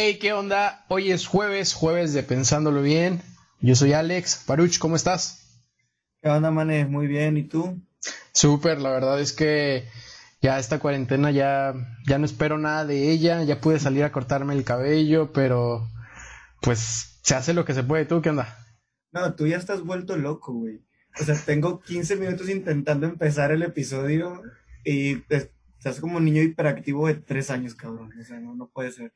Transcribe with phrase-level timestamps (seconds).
[0.00, 0.84] Hey, ¿qué onda?
[0.86, 3.20] Hoy es jueves, jueves de Pensándolo Bien.
[3.60, 4.44] Yo soy Alex.
[4.46, 5.60] Paruch, ¿cómo estás?
[6.22, 6.88] ¿Qué onda, manes?
[6.88, 7.82] Muy bien, ¿y tú?
[8.32, 9.88] Súper, la verdad es que
[10.40, 11.74] ya esta cuarentena ya,
[12.06, 15.88] ya no espero nada de ella, ya pude salir a cortarme el cabello, pero
[16.62, 18.04] pues se hace lo que se puede.
[18.04, 18.56] ¿Tú qué onda?
[19.10, 20.80] No, tú ya estás vuelto loco, güey.
[21.20, 24.42] O sea, tengo 15 minutos intentando empezar el episodio
[24.84, 28.12] y estás como un niño hiperactivo de 3 años, cabrón.
[28.16, 29.12] O sea, no, no puede ser.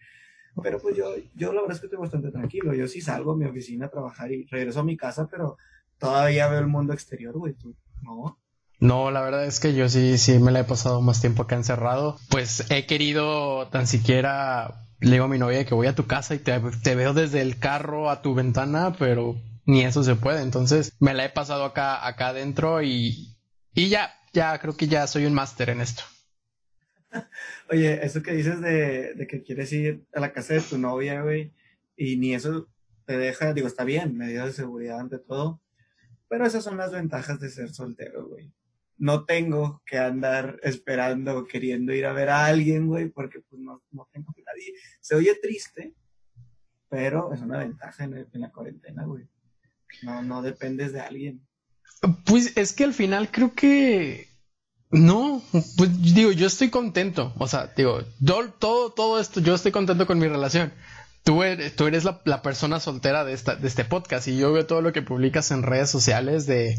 [0.62, 2.74] Pero pues yo, yo la verdad es que estoy bastante tranquilo.
[2.74, 5.56] Yo sí salgo a mi oficina a trabajar y regreso a mi casa, pero
[5.98, 7.54] todavía veo el mundo exterior, güey.
[7.54, 8.38] ¿Tú no?
[8.82, 11.54] No, la verdad es que yo sí, sí me la he pasado más tiempo acá
[11.54, 12.18] encerrado.
[12.28, 16.34] Pues he querido tan siquiera, le digo a mi novia que voy a tu casa
[16.34, 20.42] y te, te veo desde el carro a tu ventana, pero ni eso se puede.
[20.42, 23.38] Entonces me la he pasado acá, acá adentro y,
[23.72, 26.02] y ya, ya creo que ya soy un máster en esto.
[27.72, 31.54] Oye, eso que dices de, que quieres ir a la casa de tu novia, güey,
[31.96, 32.68] y ni eso
[33.06, 35.62] te deja, digo, está bien, medidas de seguridad ante todo,
[36.28, 38.52] pero esas son las ventajas de ser soltero, güey.
[38.98, 43.82] No tengo que andar esperando, queriendo ir a ver a alguien, güey, porque pues no,
[43.90, 44.74] no tengo que nadie.
[45.00, 45.94] Se oye triste,
[46.90, 49.26] pero es una ventaja en, en la cuarentena, güey.
[50.02, 51.46] No, no dependes de alguien.
[52.26, 54.28] Pues es que al final creo que
[54.92, 55.42] no,
[55.78, 57.32] pues digo, yo estoy contento.
[57.38, 58.02] O sea, digo,
[58.58, 60.70] todo, todo esto, yo estoy contento con mi relación.
[61.24, 64.66] Tú eres, tú eres la, persona soltera de, esta, de este podcast y yo veo
[64.66, 66.76] todo lo que publicas en redes sociales de,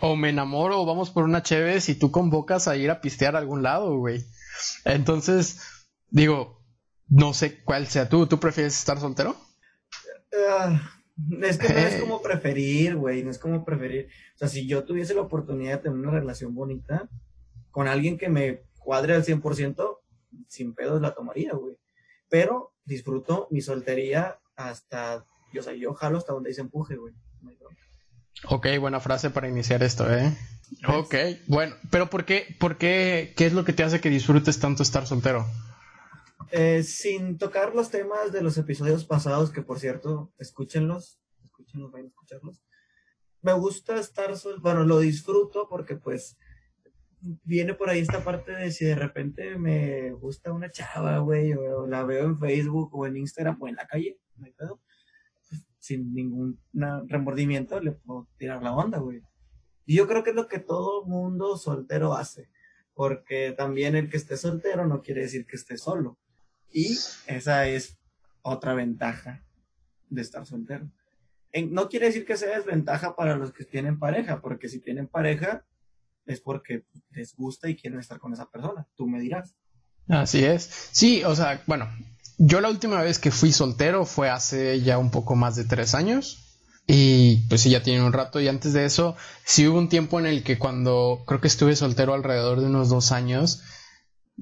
[0.00, 3.36] o me enamoro o vamos por una chévere y tú convocas a ir a pistear
[3.36, 4.24] a algún lado, güey.
[4.84, 5.60] Entonces,
[6.08, 6.64] digo,
[7.06, 8.26] no sé cuál sea tú.
[8.26, 9.36] ¿Tú prefieres estar soltero?
[10.32, 10.78] Uh,
[11.42, 14.08] es que no es como preferir, güey, no es como preferir.
[14.34, 17.08] O sea, si yo tuviese la oportunidad de tener una relación bonita
[17.70, 19.98] con alguien que me cuadre al 100%,
[20.48, 21.76] sin pedos la tomaría, güey.
[22.28, 27.14] Pero disfruto mi soltería hasta, yo, o sea, yo jalo hasta donde dice empuje, güey.
[28.48, 30.34] Ok, buena frase para iniciar esto, ¿eh?
[30.88, 31.14] Ok,
[31.46, 34.82] bueno, pero ¿por qué, por qué, qué es lo que te hace que disfrutes tanto
[34.82, 35.46] estar soltero?
[36.52, 42.06] Eh, sin tocar los temas de los episodios pasados, que por cierto, escúchenlos, escúchenlos, vayan
[42.06, 42.62] a escucharlos.
[43.42, 46.36] Me gusta estar sol, bueno, lo disfruto porque pues
[47.20, 51.86] viene por ahí esta parte de si de repente me gusta una chava, güey, o
[51.86, 54.80] la veo en Facebook o en Instagram o en la calle, no hay pedo,
[55.48, 56.60] pues, sin ningún
[57.06, 59.22] remordimiento le puedo tirar la onda, güey.
[59.86, 62.50] Y yo creo que es lo que todo mundo soltero hace,
[62.94, 66.18] porque también el que esté soltero no quiere decir que esté solo.
[66.72, 67.98] Y esa es
[68.42, 69.42] otra ventaja
[70.08, 70.90] de estar soltero.
[71.70, 75.64] no quiere decir que sea desventaja para los que tienen pareja, porque si tienen pareja
[76.26, 78.86] es porque les gusta y quieren estar con esa persona.
[78.96, 79.54] Tú me dirás.
[80.08, 80.88] Así es.
[80.92, 81.88] Sí, o sea, bueno,
[82.38, 85.94] yo la última vez que fui soltero fue hace ya un poco más de tres
[85.94, 86.46] años.
[86.86, 88.40] Y pues sí, ya tiene un rato.
[88.40, 91.76] Y antes de eso, sí hubo un tiempo en el que cuando creo que estuve
[91.76, 93.62] soltero alrededor de unos dos años,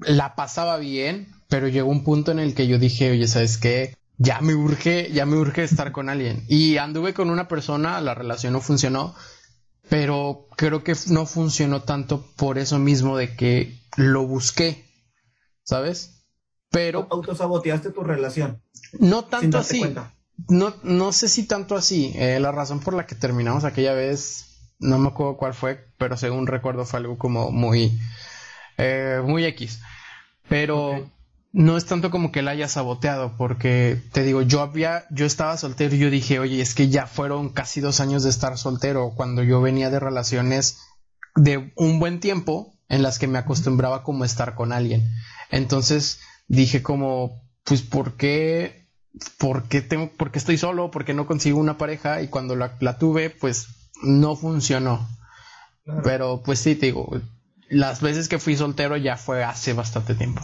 [0.01, 3.95] la pasaba bien, pero llegó un punto en el que yo dije, oye, ¿sabes qué?
[4.17, 6.43] Ya me urge, ya me urge estar con alguien.
[6.47, 9.15] Y anduve con una persona, la relación no funcionó,
[9.89, 14.85] pero creo que no funcionó tanto por eso mismo de que lo busqué,
[15.63, 16.25] ¿sabes?
[16.69, 17.07] Pero...
[17.09, 18.61] ¿Autosaboteaste tu relación?
[18.99, 19.83] No tanto así.
[20.47, 22.13] No, no sé si tanto así.
[22.15, 26.15] Eh, la razón por la que terminamos aquella vez, no me acuerdo cuál fue, pero
[26.17, 27.99] según recuerdo fue algo como muy,
[28.79, 29.81] eh, muy X.
[30.47, 31.11] Pero
[31.51, 35.57] no es tanto como que la haya saboteado, porque te digo, yo había, yo estaba
[35.57, 39.13] soltero y yo dije, oye, es que ya fueron casi dos años de estar soltero
[39.15, 40.79] cuando yo venía de relaciones
[41.35, 45.07] de un buen tiempo en las que me acostumbraba como estar con alguien.
[45.51, 48.87] Entonces dije como, pues, ¿por qué,
[49.37, 50.89] por qué tengo, por qué estoy solo?
[50.89, 52.21] ¿Por qué no consigo una pareja?
[52.21, 53.67] Y cuando la, la tuve, pues,
[54.01, 55.07] no funcionó.
[56.03, 57.09] Pero, pues sí, te digo,
[57.69, 60.41] las veces que fui soltero ya fue hace bastante tiempo.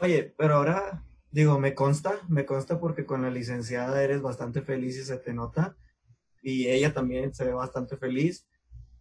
[0.00, 4.96] Oye, pero ahora, digo, me consta, me consta porque con la licenciada eres bastante feliz
[4.96, 5.76] y se te nota.
[6.42, 8.46] Y ella también se ve bastante feliz.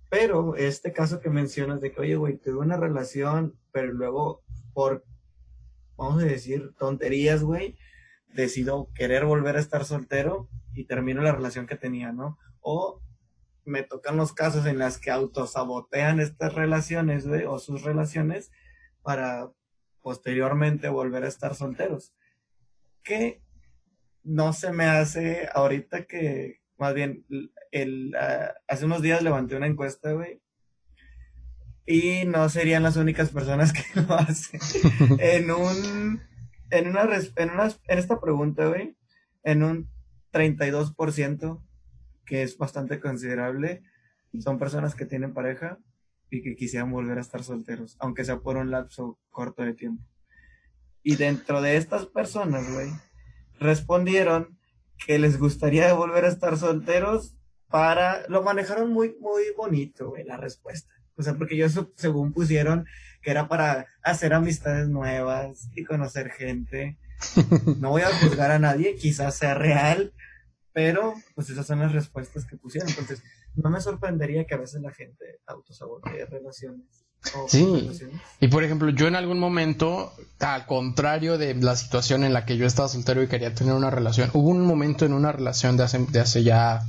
[0.10, 5.04] Pero este caso que mencionas de que, oye, güey, tuve una relación, pero luego por,
[5.98, 7.78] vamos a decir, tonterías, güey,
[8.34, 12.38] decido querer volver a estar soltero y termino la relación que tenía, ¿no?
[12.62, 13.02] O
[13.66, 18.52] me tocan los casos en las que autosabotean estas relaciones, güey, o sus relaciones
[19.02, 19.52] para
[20.02, 22.14] posteriormente volver a estar solteros.
[23.04, 23.42] Que
[24.24, 27.26] no se me hace ahorita que, más bien,
[27.72, 30.42] el, ah, hace unos días levanté una encuesta, güey,
[31.86, 34.60] y no serían las únicas personas que lo hacen.
[35.20, 36.22] en un
[36.70, 37.04] en, una,
[37.36, 38.96] en, una, en esta pregunta, güey,
[39.44, 39.90] en un
[40.32, 41.62] 32%,
[42.26, 43.84] que es bastante considerable,
[44.40, 45.78] son personas que tienen pareja
[46.30, 50.04] y que quisieran volver a estar solteros, aunque sea por un lapso corto de tiempo.
[51.04, 52.90] Y dentro de estas personas, güey,
[53.60, 54.58] respondieron
[55.06, 57.36] que les gustaría volver a estar solteros
[57.68, 60.94] para, lo manejaron muy, muy bonito, güey, la respuesta.
[61.16, 62.86] O sea, porque ellos según pusieron
[63.22, 66.98] que era para hacer amistades nuevas y conocer gente.
[67.80, 70.14] No voy a juzgar a nadie, quizás sea real,
[70.74, 72.90] pero pues esas son las respuestas que pusieron.
[72.90, 73.24] Entonces,
[73.56, 77.06] no me sorprendería que a veces la gente autosabotee relaciones.
[77.48, 77.90] sí,
[78.40, 82.58] y por ejemplo, yo en algún momento, al contrario de la situación en la que
[82.58, 85.84] yo estaba soltero y quería tener una relación, hubo un momento en una relación de
[85.84, 86.82] hace, de hace ya,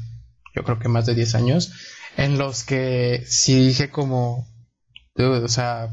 [0.54, 1.72] yo creo que más de 10 años,
[2.16, 4.48] en los que sí dije como,
[5.16, 5.90] o sea,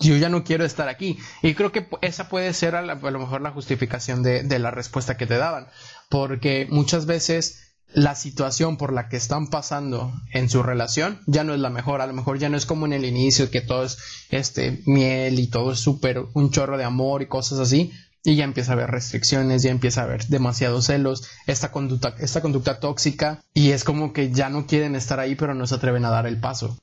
[0.00, 1.18] yo ya no quiero estar aquí.
[1.42, 5.16] Y creo que esa puede ser a, lo mejor la justificación de, de, la respuesta
[5.16, 5.68] que te daban.
[6.08, 11.54] Porque muchas veces la situación por la que están pasando en su relación ya no
[11.54, 12.00] es la mejor.
[12.00, 13.98] A lo mejor ya no es como en el inicio que todo es
[14.30, 17.92] este miel y todo es súper un chorro de amor y cosas así.
[18.24, 22.42] Y ya empieza a haber restricciones, ya empieza a haber demasiados celos, esta conducta, esta
[22.42, 26.04] conducta tóxica, y es como que ya no quieren estar ahí, pero no se atreven
[26.04, 26.76] a dar el paso.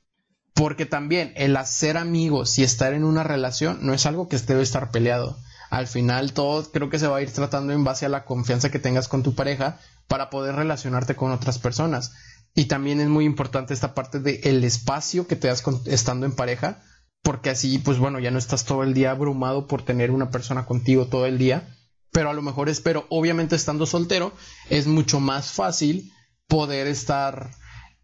[0.54, 4.62] Porque también el hacer amigos y estar en una relación no es algo que debe
[4.62, 5.38] estar peleado.
[5.70, 8.70] Al final todo creo que se va a ir tratando en base a la confianza
[8.70, 9.78] que tengas con tu pareja
[10.08, 12.12] para poder relacionarte con otras personas.
[12.54, 16.82] Y también es muy importante esta parte de espacio que te das estando en pareja,
[17.22, 20.64] porque así pues bueno, ya no estás todo el día abrumado por tener una persona
[20.64, 21.68] contigo todo el día,
[22.12, 24.32] pero a lo mejor es, pero obviamente estando soltero
[24.70, 26.12] es mucho más fácil
[26.48, 27.50] poder estar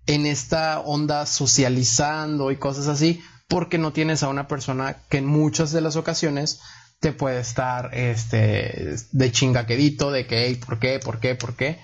[0.07, 5.27] en esta onda socializando y cosas así, porque no tienes a una persona que en
[5.27, 6.61] muchas de las ocasiones
[7.03, 11.01] te puede estar este, de chingaquedito, de que, ¿por qué?
[11.01, 11.35] ¿Por qué?
[11.35, 11.81] ¿Por qué?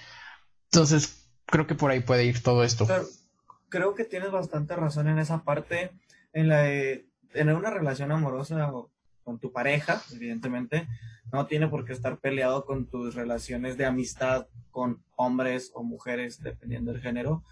[0.71, 2.87] Entonces, creo que por ahí puede ir todo esto.
[3.69, 5.91] creo que tienes bastante razón en esa parte,
[6.33, 8.71] en la de tener una relación amorosa
[9.25, 10.87] con tu pareja, evidentemente,
[11.33, 16.41] no tiene por qué estar peleado con tus relaciones de amistad con hombres o mujeres,
[16.45, 17.43] dependiendo del género,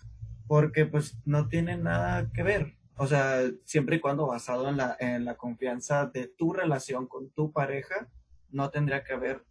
[0.47, 2.77] porque pues no tiene nada que ver.
[2.97, 7.31] O sea, siempre y cuando basado en la, en la confianza de tu relación con
[7.31, 8.09] tu pareja,
[8.51, 9.45] no tendría que haber,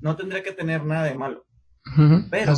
[0.00, 1.46] no tendría que tener nada de malo.
[2.30, 2.54] Pero,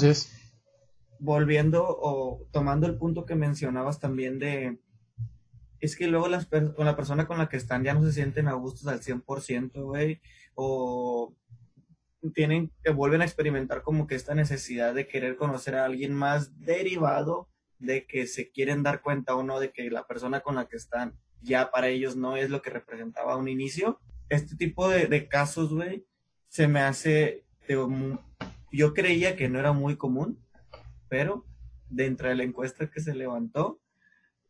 [1.19, 4.81] volviendo o tomando el punto que mencionabas también de,
[5.81, 8.49] es que luego las, con la persona con la que están ya no se sienten
[8.49, 10.21] a gustos al 100%, güey,
[10.55, 11.35] o
[12.35, 16.59] tienen, que vuelven a experimentar como que esta necesidad de querer conocer a alguien más
[16.61, 17.49] derivado
[17.81, 20.77] de que se quieren dar cuenta o no de que la persona con la que
[20.77, 23.99] están ya para ellos no es lo que representaba un inicio.
[24.29, 26.06] Este tipo de, casos, güey,
[26.49, 27.44] se me hace,
[28.71, 30.38] yo creía que no era muy común,
[31.09, 31.47] pero
[31.88, 33.81] dentro de la encuesta que se levantó,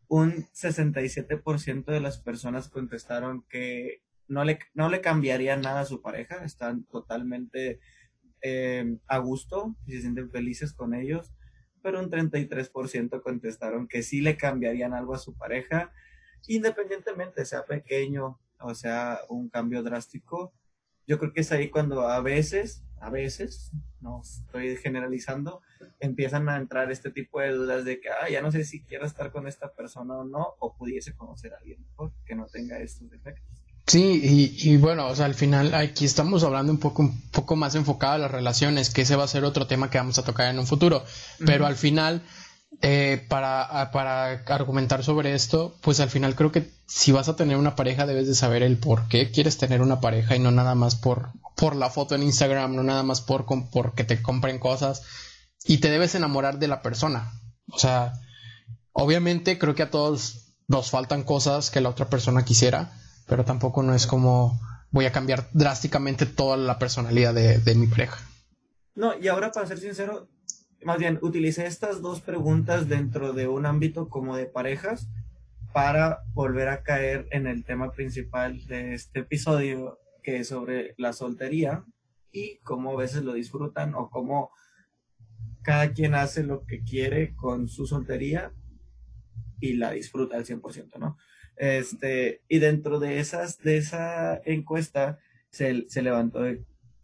[0.09, 6.03] un 67% de las personas contestaron que no le, no le cambiaría nada a su
[6.03, 7.79] pareja, están totalmente
[8.43, 11.33] eh, a gusto y se sienten felices con ellos
[11.83, 15.93] pero un 33% contestaron que sí le cambiarían algo a su pareja,
[16.47, 20.53] independientemente sea pequeño o sea un cambio drástico.
[21.07, 25.61] Yo creo que es ahí cuando a veces, a veces, no estoy generalizando,
[25.99, 29.07] empiezan a entrar este tipo de dudas de que, ah, ya no sé si quiero
[29.07, 32.79] estar con esta persona o no, o pudiese conocer a alguien mejor que no tenga
[32.79, 33.60] estos defectos.
[33.87, 34.21] Sí,
[34.63, 37.75] y, y, bueno, o sea, al final aquí estamos hablando un poco, un poco más
[37.75, 40.49] enfocado a las relaciones, que ese va a ser otro tema que vamos a tocar
[40.49, 41.05] en un futuro.
[41.45, 42.23] Pero al final,
[42.83, 47.57] eh, para, para argumentar sobre esto, pues al final creo que si vas a tener
[47.57, 50.75] una pareja debes de saber el por qué quieres tener una pareja y no nada
[50.75, 54.59] más por, por la foto en Instagram, no nada más por, por que te compren
[54.61, 55.03] cosas.
[55.65, 57.33] Y te debes enamorar de la persona.
[57.73, 58.13] O sea,
[58.93, 62.93] obviamente creo que a todos nos faltan cosas que la otra persona quisiera
[63.31, 64.61] pero tampoco no es como
[64.91, 68.19] voy a cambiar drásticamente toda la personalidad de, mi pareja.
[68.97, 70.29] No, y ahora para ser sincero,
[70.83, 75.09] más bien utilicé estas dos preguntas dentro de un ámbito como de parejas
[75.73, 81.13] para volver a caer en el tema principal de este episodio, que es sobre la
[81.13, 81.85] soltería
[82.33, 84.51] y cómo a veces lo disfrutan o cómo
[85.63, 88.53] cada quien hace lo que quiere con su soltería
[89.61, 91.17] y la disfruta al 100%, ¿no?
[91.57, 95.19] Este, y dentro de esas, de esa encuesta
[95.51, 96.43] se, levantó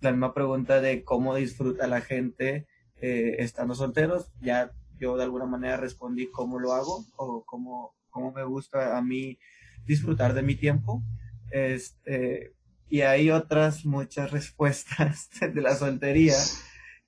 [0.01, 2.67] la misma pregunta de cómo disfruta la gente
[3.01, 4.33] eh, estando solteros.
[4.41, 9.03] Ya yo de alguna manera respondí cómo lo hago o cómo, cómo me gusta a
[9.03, 9.39] mí
[9.85, 11.03] disfrutar de mi tiempo.
[11.51, 12.53] Este,
[12.89, 16.37] Y hay otras muchas respuestas de la soltería,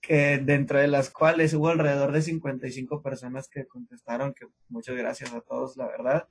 [0.01, 5.33] que dentro de las cuales hubo alrededor de 55 personas que contestaron, que muchas gracias
[5.33, 6.29] a todos, la verdad.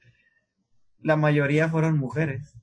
[1.01, 2.53] La mayoría fueron mujeres.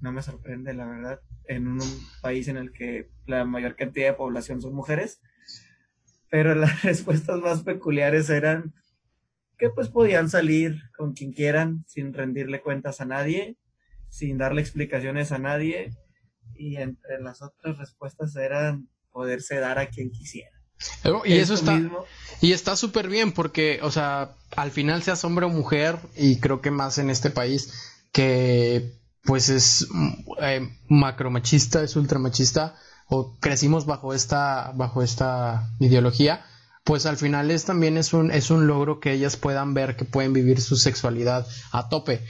[0.00, 1.80] No me sorprende, la verdad, en un
[2.22, 5.20] país en el que la mayor cantidad de población son mujeres.
[6.30, 8.74] Pero las respuestas más peculiares eran
[9.58, 13.58] que pues podían salir con quien quieran sin rendirle cuentas a nadie,
[14.08, 15.90] sin darle explicaciones a nadie
[16.54, 20.59] y entre las otras respuestas eran poderse dar a quien quisiera.
[21.24, 21.80] Y eso está
[22.40, 26.60] y está súper bien porque, o sea, al final seas hombre o mujer y creo
[26.60, 27.72] que más en este país
[28.12, 29.86] que pues es
[30.40, 32.76] eh, macromachista, es ultramachista
[33.08, 36.44] o crecimos bajo esta bajo esta ideología,
[36.84, 40.06] pues al final es también es un es un logro que ellas puedan ver que
[40.06, 42.24] pueden vivir su sexualidad a tope.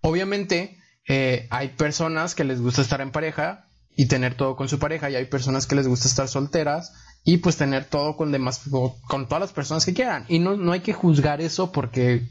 [0.00, 4.80] Obviamente eh, hay personas que les gusta estar en pareja y tener todo con su
[4.80, 6.92] pareja y hay personas que les gusta estar solteras
[7.24, 8.62] y pues tener todo con demás
[9.06, 10.24] con todas las personas que quieran.
[10.28, 12.28] Y no, no hay que juzgar eso porque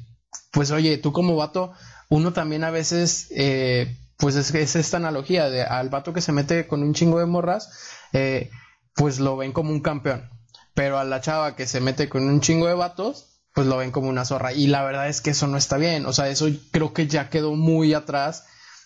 [0.52, 1.74] pues oye tú como vato
[2.10, 6.34] uno también a veces eh, pues es, es, esta analogía de al vato que se
[6.34, 7.70] mete con un chingo de morras
[8.14, 8.50] eh,
[8.96, 10.30] pues lo ven como un campeón.
[10.74, 13.92] Pero a la chava que se mete con un chingo de vatos pues lo ven
[13.92, 14.54] como una zorra.
[14.54, 16.06] Y la verdad es que eso no está bien.
[16.06, 18.46] O sea eso creo que ya quedó muy atrás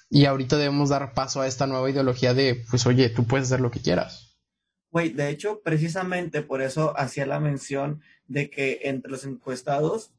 [0.10, 3.60] y ahorita debemos dar paso a esta nueva ideología de, pues oye, tú puedes hacer
[3.60, 4.25] lo que quieras.
[4.96, 8.00] Güey, de hecho, precisamente por eso hacía la mención
[8.30, 10.14] de que entre los encuestados,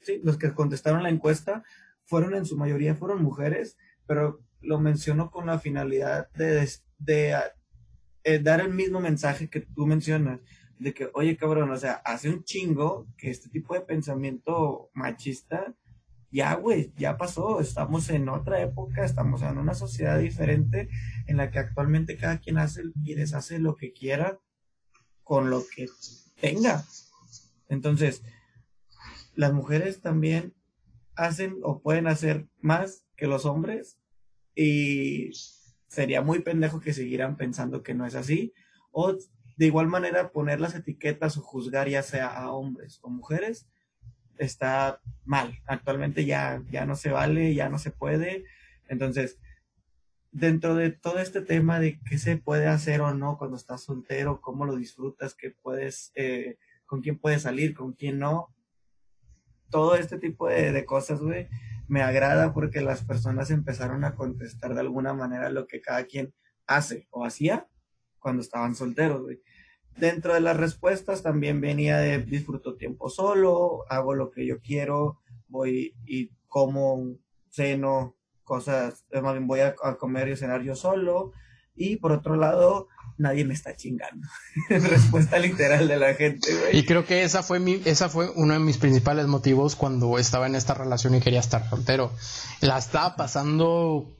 [0.00, 1.62] sí, los que contestaron la encuesta,
[2.04, 6.68] fueron en su mayoría fueron mujeres, pero lo menciono con la finalidad de,
[6.98, 7.36] de,
[8.24, 10.40] eh, dar el mismo mensaje que tú mencionas,
[10.80, 15.76] de que, oye, cabrón, o sea, hace un chingo que este tipo de pensamiento machista
[16.32, 20.88] ya, güey, ya pasó, estamos en otra época, estamos en una sociedad diferente
[21.26, 24.40] en la que actualmente cada quien hace y deshace lo que quiera
[25.22, 25.88] con lo que
[26.40, 26.84] tenga.
[27.68, 28.22] Entonces,
[29.34, 30.54] las mujeres también
[31.14, 33.98] hacen o pueden hacer más que los hombres
[34.54, 35.30] y
[35.86, 38.54] sería muy pendejo que siguieran pensando que no es así
[38.90, 43.68] o de igual manera poner las etiquetas o juzgar ya sea a hombres o mujeres
[44.38, 45.58] está mal.
[45.66, 48.44] Actualmente ya, ya no se vale, ya no se puede.
[48.88, 49.38] Entonces,
[50.30, 54.40] dentro de todo este tema de qué se puede hacer o no cuando estás soltero,
[54.40, 58.54] cómo lo disfrutas, qué puedes, eh, con quién puedes salir, con quién no,
[59.70, 61.48] todo este tipo de, de cosas, güey,
[61.88, 66.34] me agrada porque las personas empezaron a contestar de alguna manera lo que cada quien
[66.66, 67.68] hace o hacía
[68.18, 69.42] cuando estaban solteros, güey.
[69.96, 75.20] Dentro de las respuestas también venía de disfruto tiempo solo, hago lo que yo quiero,
[75.48, 77.16] voy y como,
[77.50, 81.32] ceno, cosas, bien voy a, comer y cenar yo solo.
[81.74, 84.26] Y por otro lado, nadie me está chingando.
[84.68, 86.48] Respuesta literal de la gente.
[86.72, 90.46] Y creo que esa fue mi, esa fue uno de mis principales motivos cuando estaba
[90.46, 92.12] en esta relación y quería estar soltero.
[92.60, 94.18] La estaba pasando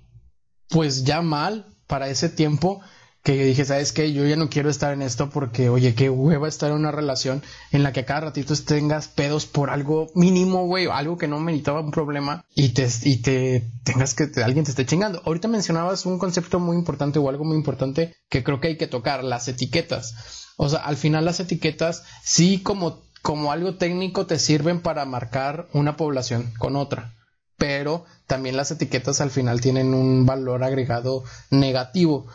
[0.68, 2.80] pues ya mal para ese tiempo
[3.22, 4.12] que dije, ¿sabes qué?
[4.12, 7.42] Yo ya no quiero estar en esto porque, oye, qué hueva estar en una relación
[7.70, 11.38] en la que a cada ratito tengas pedos por algo mínimo, güey, algo que no
[11.38, 15.22] meritaba un problema y te, y te tengas que alguien te esté chingando.
[15.24, 18.88] Ahorita mencionabas un concepto muy importante o algo muy importante que creo que hay que
[18.88, 20.48] tocar, las etiquetas.
[20.56, 25.68] O sea, al final las etiquetas sí como, como algo técnico te sirven para marcar
[25.72, 27.14] una población con otra
[27.58, 32.26] pero también las etiquetas al final tienen un valor agregado negativo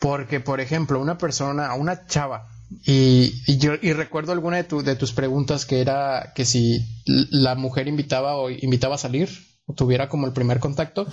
[0.00, 2.48] porque, por ejemplo, una persona, una chava,
[2.86, 6.86] y, y yo y recuerdo alguna de, tu, de tus preguntas que era que si
[7.04, 9.28] la mujer invitaba o invitaba a salir,
[9.66, 11.06] o tuviera como el primer contacto.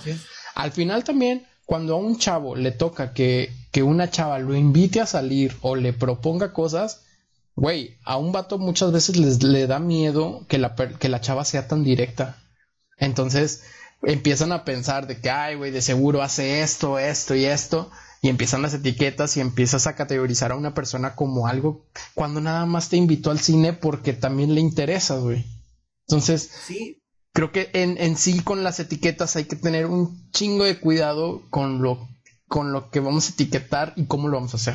[0.54, 5.00] Al final también, cuando a un chavo le toca que, que una chava lo invite
[5.00, 7.02] a salir o le proponga cosas,
[7.56, 11.44] güey, a un vato muchas veces les, le da miedo que la, que la chava
[11.44, 12.38] sea tan directa.
[12.96, 13.64] Entonces
[14.02, 17.90] empiezan a pensar de que, ay, güey, de seguro hace esto, esto y esto
[18.20, 22.66] y empiezan las etiquetas y empiezas a categorizar a una persona como algo cuando nada
[22.66, 25.44] más te invitó al cine porque también le interesa, güey.
[26.08, 27.02] Entonces, sí.
[27.32, 31.42] creo que en, en sí con las etiquetas hay que tener un chingo de cuidado
[31.50, 32.08] con lo,
[32.48, 34.74] con lo que vamos a etiquetar y cómo lo vamos a hacer.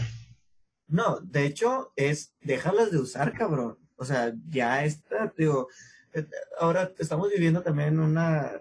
[0.88, 3.78] No, de hecho es déjalas de usar, cabrón.
[3.96, 5.68] O sea, ya está, digo,
[6.14, 6.28] eh,
[6.60, 8.52] ahora estamos viviendo también una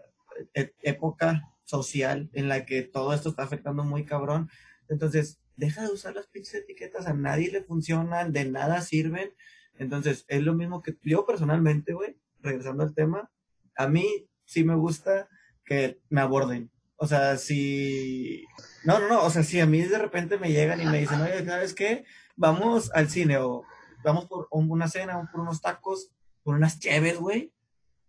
[0.54, 4.50] e, época social en la que todo esto está afectando muy cabrón
[4.92, 9.32] entonces, deja de usar las pinches etiquetas, a nadie le funcionan, de nada sirven.
[9.78, 13.30] Entonces, es lo mismo que yo personalmente, güey, regresando al tema,
[13.76, 15.28] a mí sí me gusta
[15.64, 16.70] que me aborden.
[16.96, 18.44] O sea, si
[18.84, 21.20] No, no, no, o sea, si a mí de repente me llegan y me dicen,
[21.20, 22.04] oye, ¿sabes qué?
[22.36, 23.64] Vamos al cine o
[24.04, 26.10] vamos por una cena, o por unos tacos,
[26.42, 27.52] por unas cheves, güey.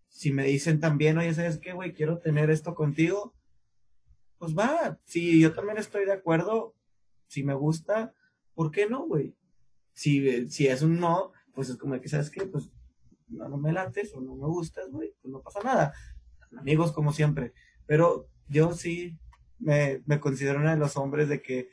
[0.10, 1.94] Si me dicen también, oye, ¿sabes qué, güey?
[1.94, 3.34] Quiero tener esto contigo,
[4.44, 5.00] pues va.
[5.06, 6.76] Si yo también estoy de acuerdo,
[7.28, 8.14] si me gusta,
[8.54, 9.38] ¿por qué no, güey?
[9.94, 12.46] Si, si es un no, pues es como que, ¿sabes qué?
[12.46, 12.70] Pues
[13.30, 15.94] no, no me lates o no me gustas, güey, pues no pasa nada.
[16.58, 17.54] Amigos como siempre.
[17.86, 19.18] Pero yo sí
[19.60, 21.70] me, me considero uno de los hombres de que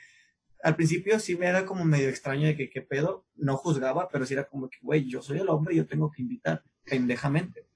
[0.63, 4.27] al principio sí me era como medio extraño de que qué pedo, no juzgaba, pero
[4.27, 7.67] sí era como que, güey, yo soy el hombre y yo tengo que invitar, pendejamente,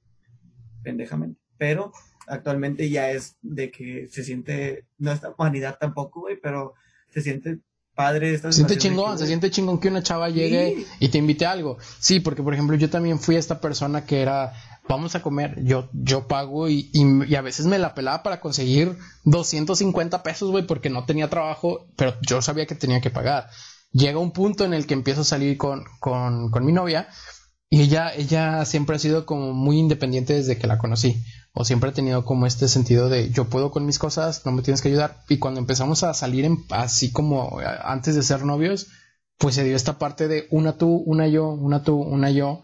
[0.84, 1.40] pendejamente.
[1.58, 1.92] Pero
[2.26, 6.75] actualmente ya es de que se siente, no es vanidad tampoco, güey, pero
[7.12, 7.61] se siente
[7.95, 11.47] padre esta Se siente chingón, se siente chingón que una chava llegue y te invite
[11.47, 11.78] a algo.
[12.00, 14.52] Sí, porque por ejemplo yo también fui esta persona que era
[14.88, 18.97] vamos a comer, yo, yo pago y, y, a veces me la pelaba para conseguir
[19.25, 23.49] 250 pesos, güey, porque no tenía trabajo, pero yo sabía que tenía que pagar.
[23.93, 27.09] Llega un punto en el que empiezo a salir con, con, con mi novia
[27.75, 31.25] y ella, ella siempre ha sido como muy independiente desde que la conocí.
[31.52, 34.62] O siempre ha tenido como este sentido de yo puedo con mis cosas, no me
[34.62, 35.25] tienes que ayudar.
[35.28, 38.87] Y cuando empezamos a salir en, así como eh, antes de ser novios,
[39.38, 42.62] pues se dio esta parte de una tú, una yo, una tú, una yo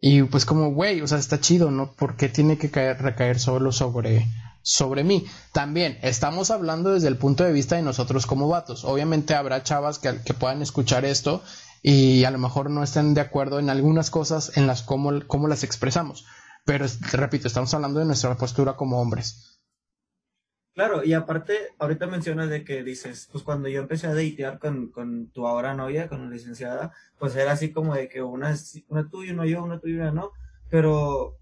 [0.00, 1.92] y pues como, güey, o sea, está chido, ¿no?
[1.92, 4.26] ¿Por qué tiene que caer, recaer solo sobre,
[4.62, 5.26] sobre mí?
[5.52, 8.84] También estamos hablando desde el punto de vista de nosotros como vatos.
[8.84, 11.40] Obviamente habrá chavas que, que puedan escuchar esto
[11.82, 15.48] y a lo mejor no estén de acuerdo en algunas cosas en las cómo, cómo
[15.48, 16.26] las expresamos.
[16.64, 19.60] Pero repito, estamos hablando de nuestra postura como hombres.
[20.74, 24.90] Claro, y aparte, ahorita mencionas de que dices, pues cuando yo empecé a datear con,
[24.90, 28.54] con tu ahora novia, con la licenciada, pues era así como de que una,
[28.88, 30.30] una tuya, una yo, una tuya, no,
[30.70, 31.38] pero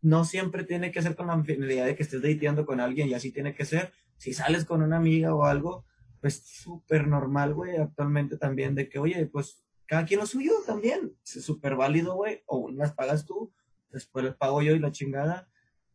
[0.00, 3.14] no siempre tiene que ser con la finalidad de que estés dateando con alguien y
[3.14, 3.92] así tiene que ser.
[4.16, 5.84] Si sales con una amiga o algo,
[6.20, 11.16] pues súper normal, güey, actualmente también de que, oye, pues cada quien lo suyo también,
[11.24, 13.52] es súper válido, güey, o unas pagas tú,
[13.90, 15.48] después les pago yo y la chingada,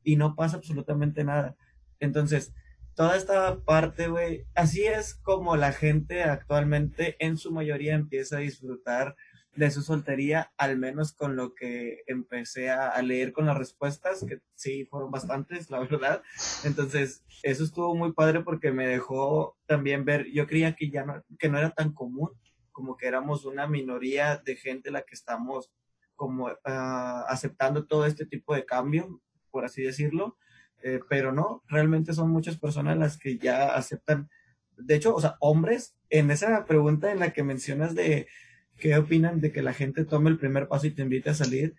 [0.03, 1.55] y no pasa absolutamente nada.
[1.99, 2.53] Entonces,
[2.93, 8.41] toda esta parte, güey, así es como la gente actualmente en su mayoría empieza a
[8.41, 9.15] disfrutar
[9.55, 14.41] de su soltería, al menos con lo que empecé a, leer con las respuestas, que
[14.55, 16.21] sí fueron bastantes, la verdad.
[16.63, 21.23] Entonces, eso estuvo muy padre porque me dejó también ver, yo creía que ya no,
[21.39, 22.31] que no era tan común,
[22.71, 25.71] como que éramos una minoría de gente la que estamos
[26.15, 30.37] como ah, aceptando todo este tipo de cambio, por así decirlo.
[30.83, 34.29] Eh, pero no, realmente son muchas personas las que ya aceptan,
[34.77, 38.27] de hecho, o sea, hombres, en esa pregunta en la que mencionas de
[38.77, 41.75] qué opinan de que la gente tome el primer paso y te invite a salir,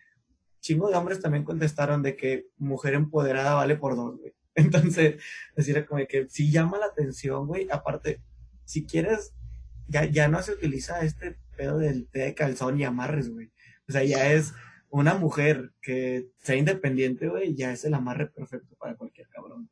[0.60, 4.34] chingo de hombres también contestaron de que mujer empoderada vale por dos, güey.
[4.54, 5.22] Entonces,
[5.54, 7.68] decir como que sí llama la atención, güey.
[7.70, 8.20] Aparte,
[8.64, 9.34] si quieres,
[9.86, 13.52] ya, ya no se utiliza este pedo del té de calzón y amarres, güey.
[13.88, 14.54] O sea, ya es
[14.88, 19.68] una mujer que sea independiente, güey, ya es el amarre perfecto para cualquier cabrón.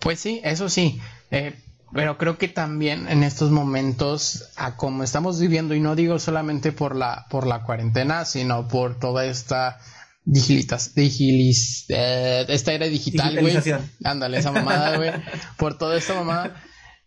[0.00, 1.00] Pues sí, eso sí.
[1.30, 1.54] Eh,
[1.92, 6.72] pero creo que también en estos momentos, a como estamos viviendo, y no digo solamente
[6.72, 9.78] por la, por la cuarentena, sino por toda esta
[10.26, 13.56] digilitas, digilis, eh, esta era digital, güey.
[14.04, 15.12] Ándale, esa mamada, güey.
[15.56, 16.62] por toda esta mamada.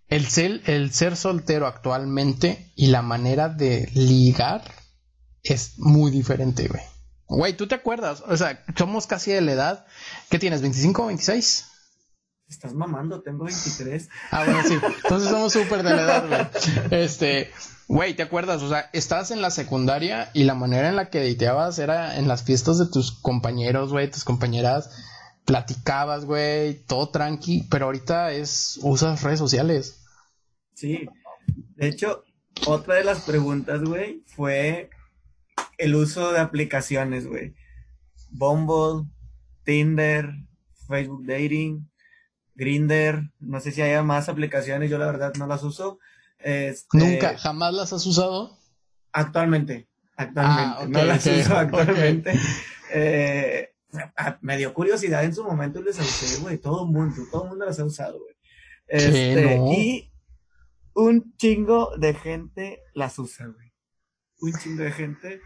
[0.08, 4.64] El ser, el ser soltero actualmente y la manera de ligar
[5.44, 6.82] es muy diferente, güey.
[7.28, 8.24] Güey, ¿tú te acuerdas?
[8.28, 9.86] O sea, somos casi de la edad.
[10.30, 10.64] ¿Qué tienes?
[10.64, 11.66] ¿25 o 26?
[12.50, 14.10] Estás mamando, tengo 23.
[14.32, 14.76] Ah, bueno, sí.
[15.04, 17.02] Entonces somos súper de la edad, güey.
[17.04, 17.52] Este,
[17.88, 18.64] güey, ¿te acuerdas?
[18.64, 22.28] O sea, estabas en la secundaria y la manera en la que editeabas era en
[22.28, 24.90] las fiestas de tus compañeros, güey, tus compañeras.
[25.46, 30.02] Platicabas, güey, todo tranqui, pero ahorita es, usas redes sociales.
[30.74, 31.08] Sí.
[31.76, 32.24] De hecho,
[32.66, 34.90] otra de las preguntas, güey, fue
[35.78, 37.54] el uso de aplicaciones, güey.
[38.32, 39.08] Bumble,
[39.64, 40.32] Tinder,
[40.88, 41.90] Facebook Dating,
[42.60, 46.00] Grinder, no sé si haya más aplicaciones, yo la verdad no las uso.
[46.38, 47.38] Este, ¿Nunca?
[47.38, 48.58] ¿Jamás las has usado?
[49.14, 52.38] Actualmente, actualmente, ah, no las uso actualmente.
[52.92, 53.70] Eh,
[54.42, 57.66] me dio curiosidad en su momento les usé, güey, todo el mundo, todo el mundo
[57.66, 58.36] las ha usado, güey.
[58.88, 60.12] Este, Y
[60.94, 63.72] un chingo de gente las usa, güey.
[64.42, 65.42] Un chingo de gente.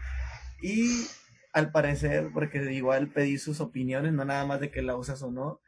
[0.62, 1.06] Y
[1.52, 5.30] al parecer, porque igual pedí sus opiniones, no nada más de que la usas o
[5.30, 5.60] no,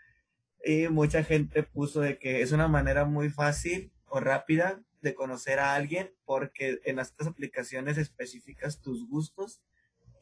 [0.67, 5.61] y mucha gente puso de que es una manera muy fácil o rápida de conocer
[5.61, 9.63] a alguien porque en estas aplicaciones específicas tus gustos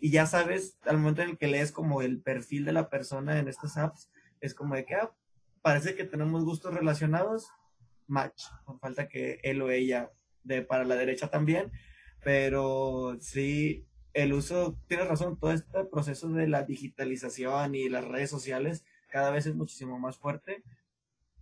[0.00, 3.38] y ya sabes al momento en el que lees como el perfil de la persona
[3.38, 5.14] en estas apps es como de que ah,
[5.62, 7.48] parece que tenemos gustos relacionados
[8.06, 10.10] match, con falta que él o ella
[10.42, 11.72] de para la derecha también,
[12.22, 18.28] pero sí, el uso, tienes razón, todo este proceso de la digitalización y las redes
[18.28, 20.64] sociales cada vez es muchísimo más fuerte.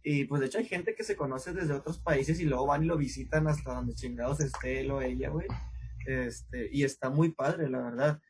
[0.03, 2.85] Y pues de hecho hay gente que se conoce desde otros países y luego van
[2.85, 5.47] y lo visitan hasta donde chingados esté él o ella, güey.
[6.07, 8.21] Este, y está muy padre, la verdad,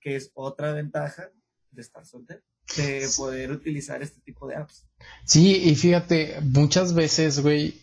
[0.00, 1.30] que es otra ventaja
[1.72, 2.42] de estar soltero
[2.76, 4.86] de poder utilizar este tipo de apps.
[5.24, 7.80] Sí, y fíjate, muchas veces, güey,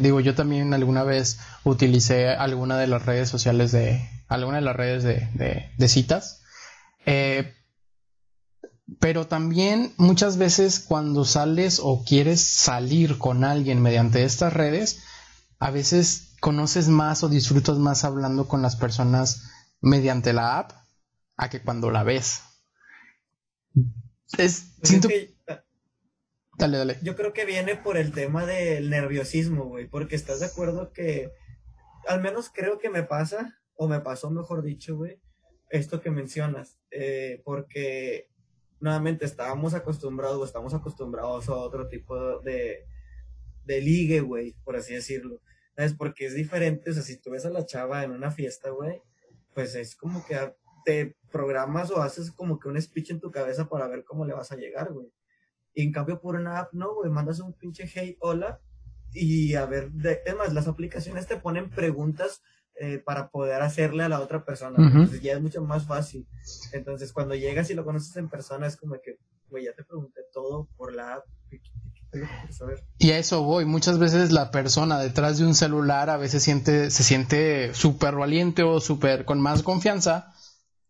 [0.00, 4.76] digo, yo también alguna vez utilicé alguna de las redes sociales de, alguna de las
[4.76, 6.42] redes de, de, citas,
[7.04, 7.52] eh,
[9.00, 15.02] pero también muchas veces cuando sales o quieres salir con alguien mediante estas redes,
[15.58, 20.72] a veces conoces más o disfrutas más hablando con las personas mediante la app
[21.36, 22.42] a que cuando la ves.
[24.36, 25.08] Es, siento...
[25.08, 25.34] que,
[26.58, 26.98] dale, dale.
[27.02, 31.30] Yo creo que viene por el tema del nerviosismo, güey, porque estás de acuerdo que,
[32.06, 35.20] al menos creo que me pasa, o me pasó, mejor dicho, güey,
[35.70, 38.28] esto que mencionas, eh, porque
[38.84, 42.86] nuevamente estábamos acostumbrados, o estamos acostumbrados a otro tipo de,
[43.64, 45.40] de ligue, güey, por así decirlo.
[45.74, 45.94] ¿Sabes?
[45.94, 49.00] Porque es diferente, o sea, si tú ves a la chava en una fiesta, güey,
[49.54, 50.36] pues es como que
[50.84, 54.34] te programas o haces como que un speech en tu cabeza para ver cómo le
[54.34, 55.10] vas a llegar, güey.
[55.72, 58.60] Y en cambio por una app, no, güey, mandas un pinche hey, hola,
[59.14, 62.42] y a ver, de, además, las aplicaciones te ponen preguntas
[62.80, 64.76] eh, para poder hacerle a la otra persona.
[64.78, 66.26] Entonces ya es mucho más fácil.
[66.72, 70.22] Entonces cuando llegas y lo conoces en persona es como que, güey, ya te pregunté
[70.32, 71.24] todo por la app.
[72.98, 73.64] Y a eso voy.
[73.64, 78.62] Muchas veces la persona detrás de un celular a veces siente, se siente súper valiente
[78.62, 80.32] o súper con más confianza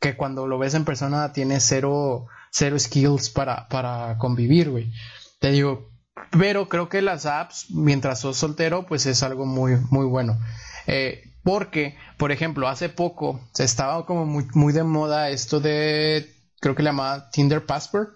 [0.01, 4.93] que cuando lo ves en persona tiene cero, cero skills para, para convivir, güey.
[5.41, 5.91] Te digo,
[6.31, 10.39] pero creo que las apps, mientras sos soltero, pues es algo muy, muy bueno.
[10.87, 16.35] Eh, porque, por ejemplo, hace poco se estaba como muy, muy de moda esto de,
[16.61, 18.11] creo que le llamaba Tinder Passport,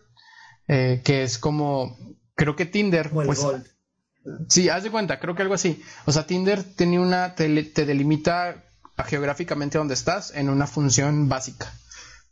[0.67, 1.97] eh, que es como,
[2.35, 3.47] creo que Tinder, pues,
[4.49, 5.83] sí, haz de cuenta, creo que algo así.
[6.07, 7.47] O sea, Tinder tiene una, te
[7.87, 8.65] delimita
[9.07, 11.73] geográficamente donde estás en una función básica.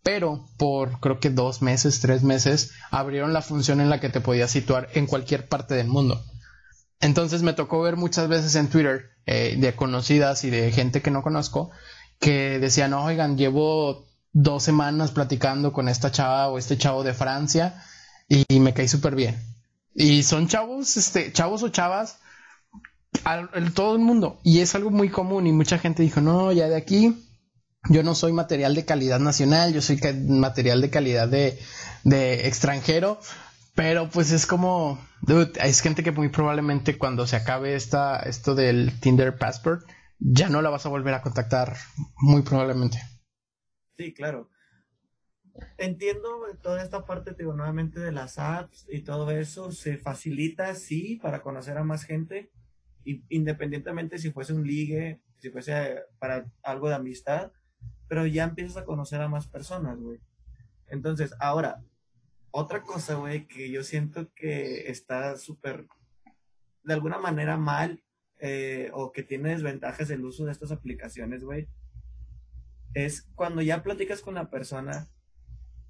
[0.03, 4.21] Pero por creo que dos meses, tres meses, abrieron la función en la que te
[4.21, 6.25] podías situar en cualquier parte del mundo.
[7.01, 11.11] Entonces me tocó ver muchas veces en Twitter eh, de conocidas y de gente que
[11.11, 11.71] no conozco
[12.19, 17.83] que decían, oigan, llevo dos semanas platicando con esta chava o este chavo de Francia
[18.29, 19.41] y, me caí súper bien.
[19.95, 22.19] Y son chavos, este, chavos o chavas
[23.75, 24.39] todo el mundo.
[24.43, 27.25] Y es algo muy común y mucha gente dijo, no, ya de aquí,
[27.89, 31.59] yo no soy material de calidad nacional, yo soy material de calidad de,
[32.05, 33.19] de extranjero.
[33.77, 38.55] Pero pues es como, dude, es gente que muy probablemente cuando se acabe esta, esto
[38.55, 39.87] del Tinder Passport,
[40.19, 41.77] ya no la vas a volver a contactar,
[42.17, 42.99] muy probablemente.
[43.99, 44.49] Sí, claro.
[45.77, 46.29] Entiendo
[46.63, 51.43] toda esta parte, digo, nuevamente de las apps y todo eso, se facilita, sí, para
[51.43, 52.51] conocer a más gente,
[53.29, 57.53] independientemente si fuese un ligue, si fuese para algo de amistad,
[58.09, 60.19] pero ya empiezas a conocer a más personas, güey.
[60.89, 61.83] Entonces, ahora,
[62.59, 65.87] otra cosa, güey, que yo siento que está súper,
[66.85, 68.03] de alguna manera mal,
[68.39, 71.69] eh, o que tiene desventajas el uso de estas aplicaciones, güey,
[72.95, 75.07] es cuando ya platicas con la persona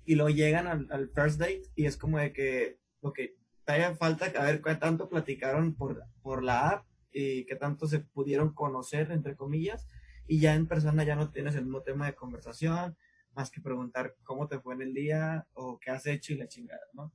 [0.05, 3.20] y lo llegan al, al first date y es como de que, ok,
[3.64, 7.87] te haya falta a ver qué tanto platicaron por, por la app y qué tanto
[7.87, 9.87] se pudieron conocer, entre comillas,
[10.26, 12.96] y ya en persona ya no tienes el mismo tema de conversación,
[13.37, 16.49] más que preguntar cómo te fue en el día o qué has hecho y la
[16.49, 17.12] chingada, ¿no?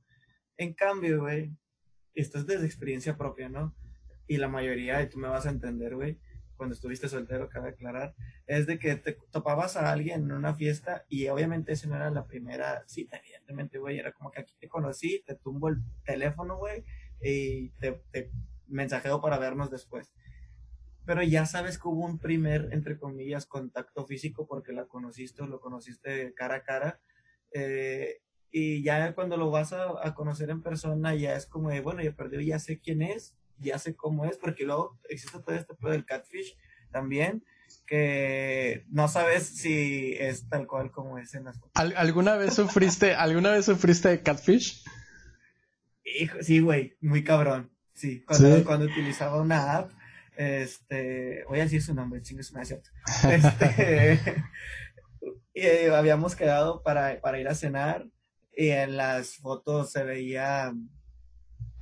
[0.56, 1.52] En cambio, güey,
[2.14, 3.74] esto es desde experiencia propia, ¿no?
[4.28, 6.20] Y la mayoría, y tú me vas a entender, güey,
[6.56, 8.14] cuando estuviste soltero, cabe aclarar,
[8.46, 12.08] es de que te topabas a alguien en una fiesta y obviamente esa no era
[12.10, 16.56] la primera cita, evidentemente, güey, era como que aquí te conocí, te tumbo el teléfono,
[16.56, 16.84] güey,
[17.20, 18.30] y te, te
[18.68, 20.12] mensajeo para vernos después.
[21.04, 25.46] Pero ya sabes que hubo un primer, entre comillas, contacto físico porque la conociste o
[25.46, 27.00] lo conociste cara a cara.
[27.52, 28.20] Eh,
[28.52, 32.12] y ya cuando lo vas a, conocer en persona, ya es como de, bueno, ya
[32.12, 35.92] perdí, ya sé quién es, ya sé cómo es, porque luego existe todo este pedo
[35.92, 36.56] del catfish
[36.90, 37.42] también,
[37.86, 43.52] que no sabes si es tal cual como es en las ¿Alguna vez sufriste, alguna
[43.52, 44.84] vez sufriste de catfish?
[46.04, 47.70] Hijo, sí, güey, muy cabrón.
[47.94, 49.92] Sí, cuando, cuando utilizaba una app,
[50.36, 52.90] este, voy a decir su nombre, chingues, me cierto.
[53.30, 54.20] Este,
[55.54, 58.06] y eh, habíamos quedado para, para ir a cenar
[58.56, 60.72] y en las fotos se veía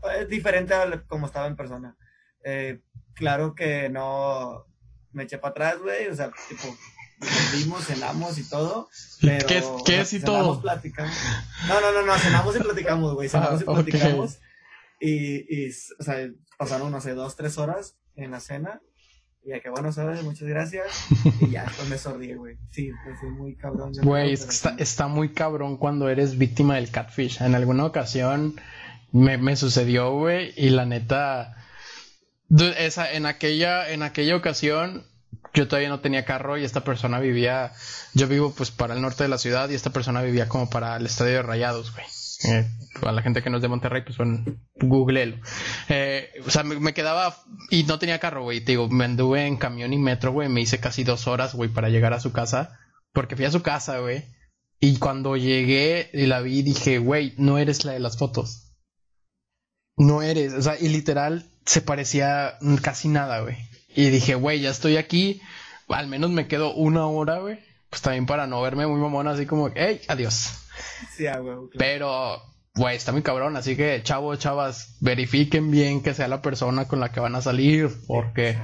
[0.00, 1.96] pues, diferente a como estaba en persona.
[2.44, 2.80] Eh,
[3.14, 4.66] claro que no
[5.12, 6.76] me eché para atrás, güey, o sea, tipo,
[7.52, 8.88] vimos, cenamos y todo.
[9.20, 10.60] Pero, ¿Qué, qué es y todo?
[10.60, 11.14] Platicamos.
[11.68, 14.38] No, no, no, no, cenamos y platicamos, güey, cenamos y ah, platicamos.
[15.00, 18.80] Y, y, o sea, pasaron, no sé, dos, tres horas en la cena.
[19.42, 20.86] Y a que bueno, sabes, muchas gracias.
[21.40, 22.56] Y ya, pues me sordí, güey.
[22.70, 23.92] Sí, pues fui muy cabrón.
[24.02, 27.40] Güey, es que está, está, muy cabrón cuando eres víctima del catfish.
[27.40, 28.60] En alguna ocasión
[29.12, 31.56] me, me sucedió, güey, y la neta.
[32.78, 35.04] Esa, en aquella, en aquella ocasión,
[35.54, 37.72] yo todavía no tenía carro y esta persona vivía,
[38.12, 40.96] yo vivo pues para el norte de la ciudad y esta persona vivía como para
[40.96, 42.06] el estadio de Rayados, güey.
[42.44, 42.66] Eh,
[43.02, 44.44] a la gente que no es de Monterrey, pues bueno,
[44.80, 45.36] googlelo.
[45.88, 47.36] Eh, o sea, me, quedaba
[47.70, 48.60] y no tenía carro, güey.
[48.60, 50.48] Te digo, me anduve en camión y metro, güey.
[50.48, 52.78] Me hice casi dos horas, güey, para llegar a su casa.
[53.12, 54.24] Porque fui a su casa, güey.
[54.80, 58.72] Y cuando llegué y la vi, dije, güey, no eres la de las fotos.
[59.96, 60.54] No eres.
[60.54, 63.56] O sea, y literal se parecía casi nada, güey.
[63.94, 65.42] Y dije, güey, ya estoy aquí.
[65.88, 67.58] Al menos me quedo una hora, güey.
[67.90, 70.52] Pues también para no verme muy mamona, así como, hey, adiós.
[71.16, 71.26] Sí,
[71.78, 72.42] Pero,
[72.74, 73.56] güey, está muy cabrón.
[73.56, 77.42] Así que, chavos, chavas, verifiquen bien que sea la persona con la que van a
[77.42, 77.90] salir.
[78.06, 78.56] Porque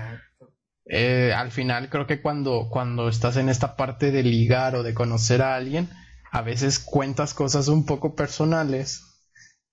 [0.84, 4.94] eh, al final creo que cuando, cuando estás en esta parte de ligar o de
[4.94, 5.88] conocer a alguien,
[6.30, 9.02] a veces cuentas cosas un poco personales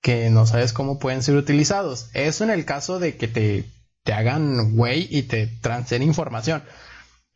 [0.01, 2.09] que no sabes cómo pueden ser utilizados.
[2.13, 3.65] Eso en el caso de que te,
[4.03, 6.63] te hagan güey y te transferen información.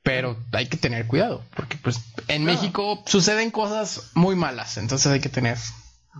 [0.08, 5.20] Pero hay que tener cuidado, porque pues en México suceden cosas muy malas, entonces hay
[5.20, 5.58] que tener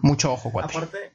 [0.02, 0.76] mucho ojo, cuate.
[0.76, 1.12] Aparte,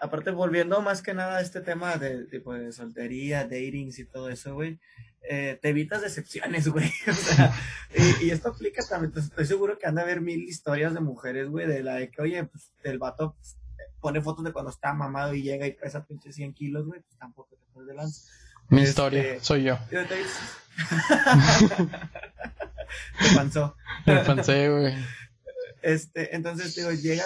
[0.00, 4.28] aparte volviendo más que nada a este tema de tipo de soltería, datings y todo
[4.28, 4.80] eso, güey,
[5.28, 6.90] eh, te evitas decepciones, güey.
[7.08, 7.54] O sea,
[8.20, 11.48] y, esto aplica también, pues, estoy seguro que han de haber mil historias de mujeres,
[11.48, 13.56] güey, de la de que, oye, pues el vato pues,
[14.00, 17.16] pone fotos de cuando está mamado y llega y pesa pinche 100 kilos, güey, pues
[17.18, 18.28] tampoco te puedes de lanza.
[18.68, 19.78] Mi este, historia, soy yo.
[19.88, 20.04] Te
[23.34, 23.76] panzó.
[24.06, 24.94] Me pansé, güey.
[25.82, 27.24] Este, entonces, digo, llega,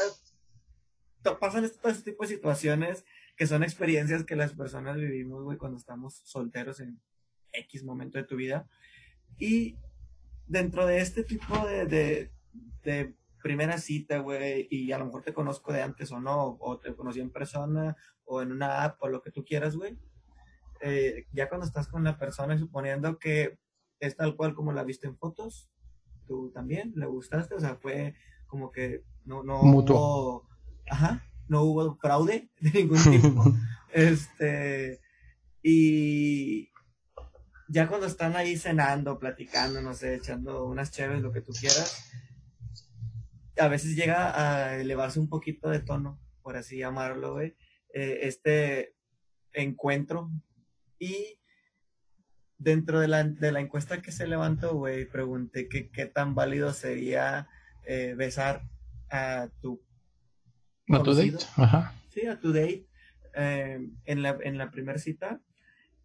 [1.40, 3.04] pasan este, todo este tipo de situaciones
[3.36, 7.00] que son experiencias que las personas vivimos, güey, cuando estamos solteros en
[7.52, 8.68] X momento de tu vida.
[9.38, 9.78] Y
[10.46, 12.30] dentro de este tipo de, de,
[12.82, 16.78] de primera cita, güey, y a lo mejor te conozco de antes o no, o
[16.78, 19.96] te conocí en persona, o en una app, o lo que tú quieras, güey.
[20.80, 23.58] Eh, ya cuando estás con la persona, suponiendo que
[24.00, 25.70] es tal cual como la viste en fotos,
[26.26, 28.14] tú también le gustaste, o sea, fue
[28.46, 30.48] como que no, no hubo,
[30.88, 33.44] ajá, no hubo fraude de ningún tipo.
[33.92, 35.00] este,
[35.62, 36.70] y
[37.68, 42.10] ya cuando están ahí cenando, platicando, no sé, echando unas chéves, lo que tú quieras,
[43.58, 47.56] a veces llega a elevarse un poquito de tono, por así llamarlo, güey,
[47.92, 48.96] eh, este
[49.52, 50.30] encuentro
[51.00, 51.40] y
[52.58, 56.72] dentro de la, de la encuesta que se levantó, güey, pregunté que qué tan válido
[56.72, 57.48] sería
[57.86, 58.68] eh, besar
[59.10, 59.82] a tu...
[60.90, 61.94] A tu date, ajá.
[62.10, 62.86] Sí, a tu date
[63.34, 65.40] eh, en la, en la primera cita.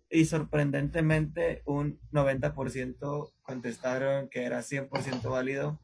[0.10, 5.82] Y sorprendentemente un 90% contestaron que era 100% válido.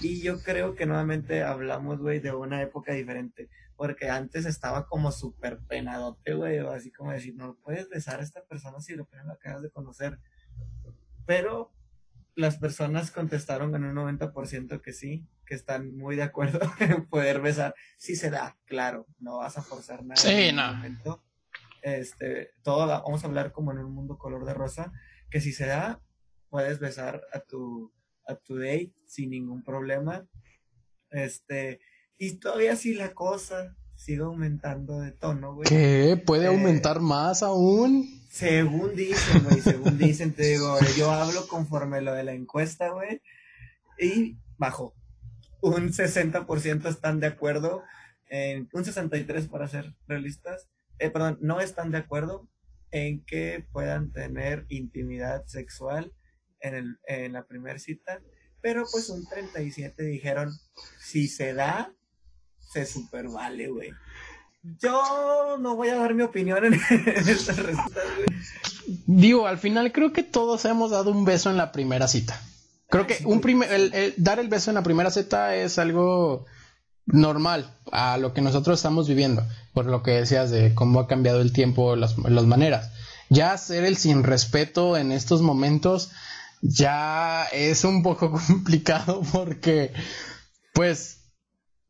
[0.00, 5.12] Y yo creo que nuevamente hablamos, güey, de una época diferente porque antes estaba como
[5.12, 9.08] súper penadote, güey, o así como decir, no puedes besar a esta persona si lo
[9.24, 10.18] la acabas de conocer.
[11.26, 11.72] Pero
[12.34, 17.40] las personas contestaron en un 90% que sí, que están muy de acuerdo en poder
[17.40, 17.74] besar.
[17.98, 20.20] Sí se da, claro, no vas a forzar nada.
[20.20, 21.22] Sí, no.
[21.82, 24.92] Este, todo vamos a hablar como en un mundo color de rosa,
[25.30, 26.00] que si se da,
[26.48, 27.92] puedes besar a tu,
[28.26, 30.26] a tu date sin ningún problema.
[31.10, 31.80] Este,
[32.18, 35.68] y todavía si la cosa sigue aumentando de tono, güey.
[35.68, 36.22] ¿Qué?
[36.24, 38.22] ¿Puede eh, aumentar más aún?
[38.30, 43.22] Según dicen, güey, según dicen, te digo, yo hablo conforme lo de la encuesta, güey,
[43.98, 44.94] y bajó.
[45.62, 47.82] Un 60% están de acuerdo,
[48.28, 52.48] en, un 63% para ser realistas, eh, perdón, no están de acuerdo
[52.90, 56.12] en que puedan tener intimidad sexual
[56.60, 58.20] en, el, en la primera cita,
[58.60, 60.52] pero pues un 37 dijeron,
[60.98, 61.95] si se da,
[62.72, 63.90] se super vale, güey.
[64.80, 66.74] Yo no voy a dar mi opinión en,
[67.06, 68.26] esta receta, güey.
[69.06, 72.40] Digo, al final creo que todos hemos dado un beso en la primera cita.
[72.88, 76.46] Creo que un primer, el, dar el beso en la primera cita es algo
[77.04, 81.40] normal a lo que nosotros estamos viviendo, por lo que decías de cómo ha cambiado
[81.40, 82.90] el tiempo, las, las maneras.
[83.28, 86.10] Ya hacer el sin respeto en estos momentos
[86.62, 89.92] ya es un poco complicado porque,
[90.72, 91.25] pues,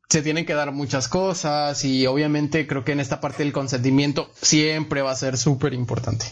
[0.09, 4.31] se tienen que dar muchas cosas y obviamente creo que en esta parte del consentimiento
[4.35, 6.27] siempre va a ser súper importante.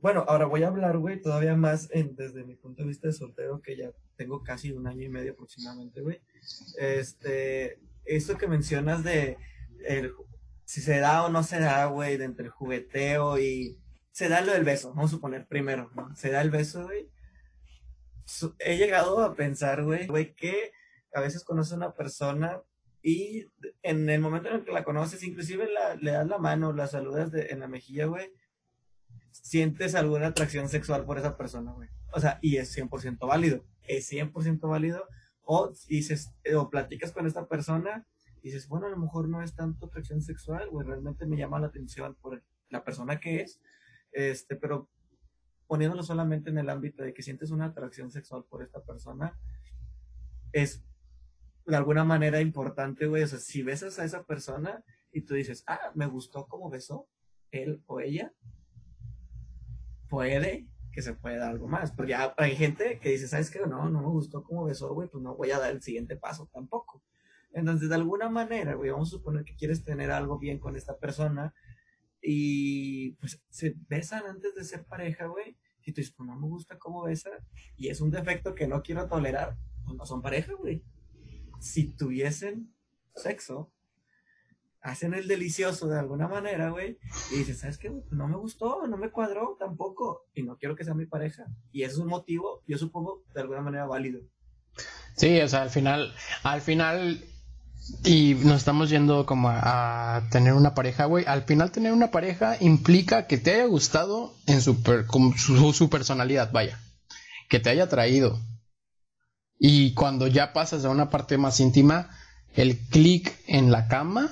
[0.00, 3.14] Bueno, ahora voy a hablar, güey, todavía más en, desde mi punto de vista de
[3.14, 6.20] soltero, que ya tengo casi un año y medio aproximadamente, güey.
[6.78, 9.38] Este, esto que mencionas de
[9.86, 10.12] el,
[10.64, 13.80] si se da o no se da, güey, de entre el jugueteo y
[14.12, 16.14] se da lo del beso, vamos a suponer primero, ¿no?
[16.14, 17.10] Se da el beso, güey.
[18.60, 20.70] He llegado a pensar, güey, güey, que
[21.14, 22.60] a veces conoces a una persona
[23.02, 23.46] y
[23.82, 26.86] en el momento en el que la conoces, inclusive la, le das la mano, la
[26.86, 28.32] saludas de, en la mejilla, güey,
[29.30, 31.88] sientes alguna atracción sexual por esa persona, güey.
[32.12, 35.06] O sea, y es 100% válido, es 100% válido.
[35.42, 38.06] O dices, o platicas con esta persona
[38.42, 41.60] y dices, bueno, a lo mejor no es tanto atracción sexual, güey, realmente me llama
[41.60, 43.60] la atención por la persona que es,
[44.12, 44.90] este, pero
[45.66, 49.38] poniéndolo solamente en el ámbito de que sientes una atracción sexual por esta persona,
[50.52, 50.84] es
[51.68, 53.22] de alguna manera importante, güey.
[53.22, 57.06] O sea, si besas a esa persona y tú dices, ah, me gustó cómo besó
[57.50, 58.32] él o ella,
[60.08, 61.92] puede que se pueda algo más.
[61.92, 63.60] Pero ya hay gente que dice, ¿sabes qué?
[63.60, 66.48] No, no me gustó cómo besó, güey, pues no voy a dar el siguiente paso
[66.52, 67.02] tampoco.
[67.52, 70.96] Entonces, de alguna manera, güey, vamos a suponer que quieres tener algo bien con esta
[70.96, 71.54] persona
[72.22, 75.58] y pues se besan antes de ser pareja, güey.
[75.82, 77.30] Y tú dices, pues no me gusta cómo besa
[77.76, 80.82] y es un defecto que no quiero tolerar, pues no son pareja, güey
[81.60, 82.74] si tuviesen
[83.14, 83.72] sexo,
[84.80, 86.98] hacen el delicioso de alguna manera, güey,
[87.32, 87.92] y dices, ¿sabes qué?
[88.10, 91.46] No me gustó, no me cuadró tampoco, y no quiero que sea mi pareja.
[91.72, 94.20] Y eso es un motivo, yo supongo, de alguna manera válido.
[95.16, 97.24] Sí, o sea, al final, al final,
[98.04, 101.24] y nos estamos yendo como a, tener una pareja, güey.
[101.26, 104.76] Al final tener una pareja implica que te haya gustado en su,
[105.36, 106.78] su, su personalidad, vaya.
[107.48, 108.38] Que te haya traído,
[109.58, 112.10] y cuando ya pasas a una parte más íntima,
[112.54, 114.30] el clic en la cama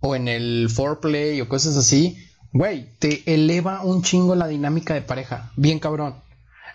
[0.00, 2.18] o en el foreplay o cosas así,
[2.52, 5.50] güey, te eleva un chingo la dinámica de pareja.
[5.56, 6.16] Bien cabrón.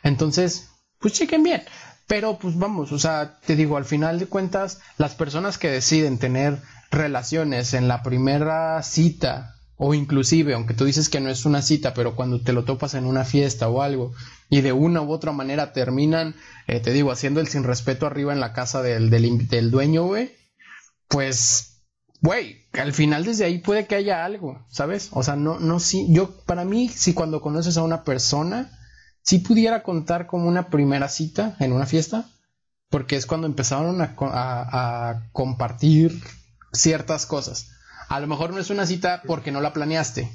[0.03, 1.63] Entonces, pues chequen bien.
[2.07, 6.19] Pero pues vamos, o sea, te digo, al final de cuentas, las personas que deciden
[6.19, 11.61] tener relaciones en la primera cita o inclusive, aunque tú dices que no es una
[11.61, 14.13] cita, pero cuando te lo topas en una fiesta o algo
[14.49, 16.35] y de una u otra manera terminan,
[16.65, 20.31] eh, te digo, haciendo el sin respeto arriba en la casa del, del, dueño, güey,
[21.07, 21.83] pues,
[22.21, 25.09] güey, al final desde ahí puede que haya algo, ¿sabes?
[25.11, 28.71] O sea, no, no, sí, yo, para mí, si cuando conoces a una persona,
[29.21, 32.25] si pudiera contar como una primera cita en una fiesta,
[32.89, 36.19] porque es cuando empezaron a compartir
[36.71, 37.76] ciertas cosas
[38.09, 40.29] a lo mejor no es una cita porque no la planeaste,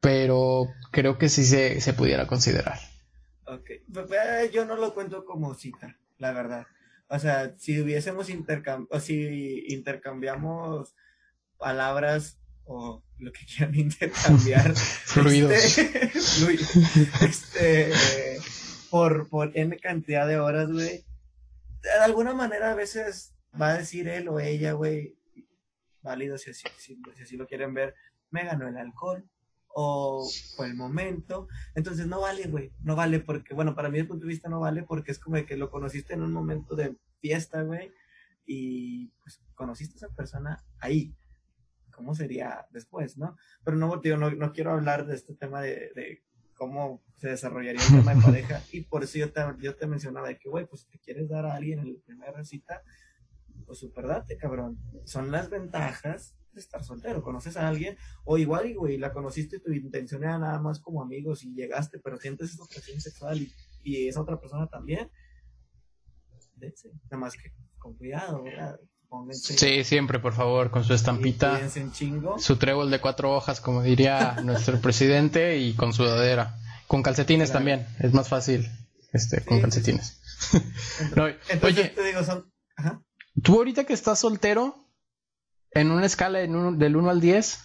[0.00, 2.78] pero creo que sí se, pudiera considerar.
[3.46, 6.66] Ok, pues, eh, yo no lo cuento como cita, la verdad.
[7.08, 10.94] O sea, si hubiésemos intercambiado, o si intercambiamos
[11.56, 14.74] palabras o lo que quieran intercambiar.
[14.76, 15.52] Fluidos.
[15.52, 16.10] Este,
[17.24, 17.92] este,
[18.90, 21.04] por, por N cantidad de horas, güey.
[21.82, 25.17] De alguna manera a veces va a decir él o ella, güey,
[26.02, 27.94] válido si así, si, lo quieren ver,
[28.30, 29.28] me ganó el alcohol
[29.68, 31.48] o el momento.
[31.74, 34.60] Entonces no vale, güey, no vale porque, bueno, para mí el punto de vista no
[34.60, 37.92] vale porque es como que lo conociste en un momento de fiesta, güey,
[38.46, 41.14] y pues conociste a esa persona ahí.
[41.90, 43.36] ¿Cómo sería después, no?
[43.64, 46.22] Pero no, tío, no, no quiero hablar de este tema de, de
[46.58, 50.28] cómo se desarrollaría el tema de pareja y por eso yo te, yo te mencionaba
[50.28, 52.82] de que, güey, pues si te quieres dar a alguien en la primera cita,
[53.68, 54.78] pues super date, cabrón.
[55.04, 57.22] Son las ventajas de estar soltero.
[57.22, 61.02] Conoces a alguien, o igual, güey, la conociste y tu intención era nada más como
[61.02, 63.46] amigos y llegaste, pero sientes esa atracción sexual
[63.84, 65.10] y, esa otra persona también.
[66.56, 66.90] Detse.
[67.04, 68.80] Nada más que con cuidado, ¿verdad?
[69.08, 71.60] Pónganse, sí, siempre, por favor, con su estampita.
[72.38, 76.58] Su trébol de cuatro hojas, como diría nuestro presidente, y con sudadera.
[76.86, 78.68] Con calcetines también, es más fácil.
[79.12, 80.20] Este, con calcetines.
[81.00, 82.50] Entonces, oye, te digo, son.
[82.76, 83.02] Ajá.
[83.42, 84.74] Tú ahorita que estás soltero,
[85.70, 87.58] en una escala del 1 al 10,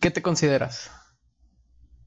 [0.00, 0.90] ¿qué te consideras?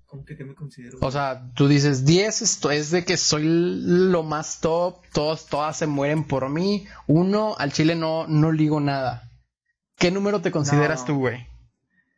[0.06, 0.98] ¿Cómo que qué me considero?
[1.02, 5.78] O sea, tú dices 10 esto es de que soy lo más top, todos, todas
[5.78, 6.88] se mueren por mí.
[7.06, 9.30] Uno, al chile no, no ligo nada.
[9.98, 11.48] ¿Qué número te consideras tú, güey?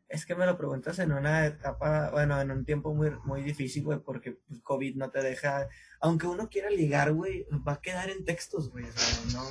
[0.08, 3.84] Es que me lo preguntas en una etapa, bueno, en un tiempo muy, muy difícil,
[3.84, 5.68] güey, porque pues, COVID no te deja.
[6.00, 8.86] Aunque uno quiera ligar, güey, va a quedar en textos, güey.
[8.86, 9.44] O sea, no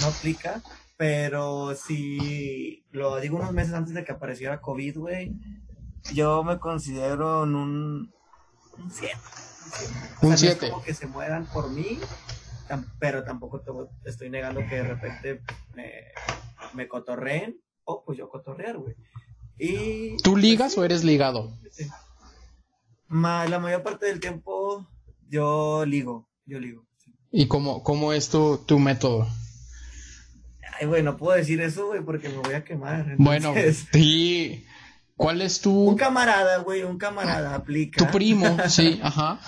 [0.00, 0.62] no aplica,
[0.96, 5.34] pero si lo digo unos meses antes de que apareciera COVID, güey,
[6.12, 8.14] yo me considero en un
[8.90, 9.16] 7.
[10.22, 10.70] Un 7.
[10.70, 11.98] como que se mueran por mí,
[12.98, 13.70] pero tampoco te,
[14.08, 15.42] estoy negando que de repente
[15.74, 15.92] me,
[16.74, 18.94] me cotorreen o pues yo cotorrear, güey.
[19.58, 21.52] Y, ¿Tú ligas o eres ligado?
[23.08, 24.86] la mayor parte del tiempo
[25.28, 26.84] yo ligo, yo ligo.
[27.30, 29.28] ¿Y cómo, cómo es tu, tu método?
[30.78, 33.16] Ay, güey, no puedo decir eso, güey, porque me voy a quemar.
[33.18, 33.54] Bueno,
[33.92, 34.66] sí.
[35.16, 35.88] ¿Cuál es tu...?
[35.88, 38.04] Un camarada, güey, un camarada aplica.
[38.04, 39.38] Tu primo, sí, ajá.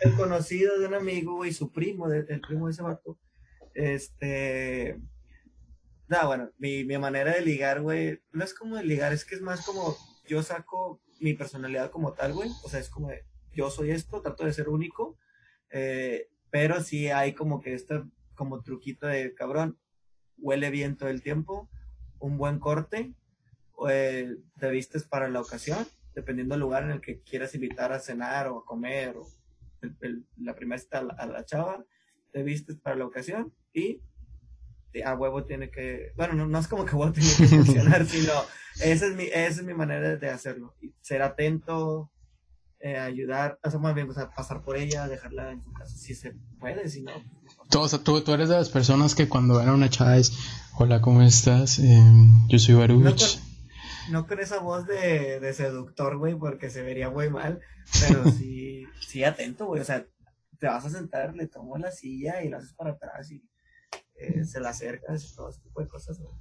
[0.00, 3.18] El conocido de un amigo, güey, su primo, el primo de ese vato.
[3.74, 4.98] Este...
[6.08, 9.34] No, bueno, mi, mi manera de ligar, güey, no es como de ligar, es que
[9.34, 9.94] es más como
[10.26, 12.50] yo saco mi personalidad como tal, güey.
[12.62, 15.18] O sea, es como de, yo soy esto, trato de ser único.
[15.70, 18.02] Eh, pero sí hay como que este
[18.34, 19.78] como truquito de cabrón,
[20.38, 21.68] huele bien todo el tiempo,
[22.18, 23.12] un buen corte,
[23.88, 28.00] eh, te vistes para la ocasión, dependiendo del lugar en el que quieras invitar a
[28.00, 29.26] cenar o a comer, o
[30.38, 31.84] la primera cita a la, chava,
[32.32, 34.02] te vistes para la ocasión y
[35.04, 38.32] a huevo tiene que, bueno, no, es como que huevo tiene que funcionar, sino
[38.82, 42.10] esa es mi, esa es mi manera de hacerlo, ser atento,
[42.80, 47.02] eh, ayudar, más bien, pasar por ella, dejarla en su casa, si se puede, si
[47.02, 47.12] no.
[47.70, 50.32] Tú, tú, tú eres de las personas que cuando ven a una chava es,
[50.76, 51.78] hola, ¿cómo estás?
[51.78, 53.38] Em, yo soy Baruch.
[54.10, 57.60] No con, esa voz de, de seductor, güey, porque se vería muy mal,
[58.00, 60.06] pero sí, sí atento, güey, o sea,
[60.58, 63.44] te vas a sentar, le tomo la silla y la haces para atrás y
[64.16, 66.34] eh, se la acercas y todo ese tipo de cosas, güey.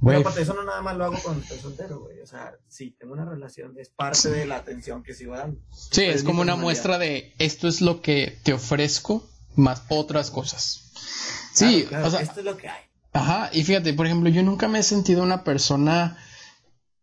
[0.00, 2.20] Bueno, aparte eso no nada más lo hago cuando estoy soltero, güey.
[2.22, 5.60] O sea, sí, tengo una relación, es parte de la atención que sigo dando.
[5.70, 10.92] Sí, es, como una muestra de esto es lo que te ofrezco más otras cosas.
[11.52, 12.82] Sí, o sea, esto es lo que hay.
[13.12, 16.16] Ajá, y fíjate, por ejemplo, yo nunca me he sentido una persona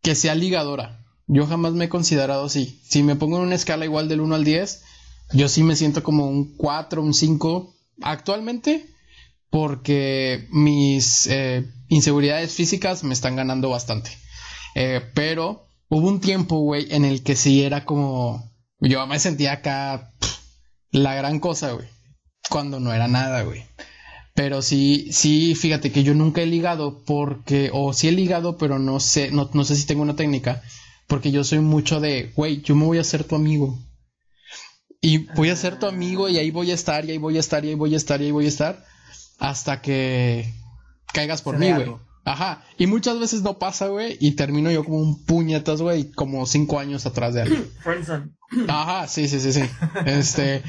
[0.01, 1.05] que sea ligadora.
[1.27, 2.81] Yo jamás me he considerado así.
[2.83, 4.83] Si me pongo en una escala igual del 1 al 10,
[5.33, 8.87] yo sí me siento como un 4, un 5 actualmente,
[9.51, 14.09] porque mis eh, inseguridades físicas me están ganando bastante.
[14.73, 18.51] Eh, pero hubo un tiempo, güey, en el que sí era como.
[18.79, 20.13] Yo me sentía acá
[20.91, 21.87] la gran cosa, güey.
[22.49, 23.65] Cuando no era nada, güey.
[24.33, 28.79] Pero sí, sí, fíjate que yo nunca he ligado porque, o sí he ligado, pero
[28.79, 30.61] no sé, no, no sé si tengo una técnica,
[31.07, 33.77] porque yo soy mucho de, güey, yo me voy a ser tu amigo.
[35.01, 37.39] Y voy a ser tu amigo y ahí voy a estar, y ahí voy a
[37.39, 38.85] estar, y ahí voy a estar, y ahí voy a estar,
[39.39, 40.53] hasta que
[41.13, 41.95] caigas por mí, güey.
[42.25, 42.63] Ajá.
[42.77, 44.17] Y muchas veces no pasa, güey.
[44.19, 47.71] Y termino yo como un puñetas, güey, como cinco años atrás de él.
[48.67, 49.63] Ajá, sí, sí, sí, sí.
[50.05, 50.63] Este.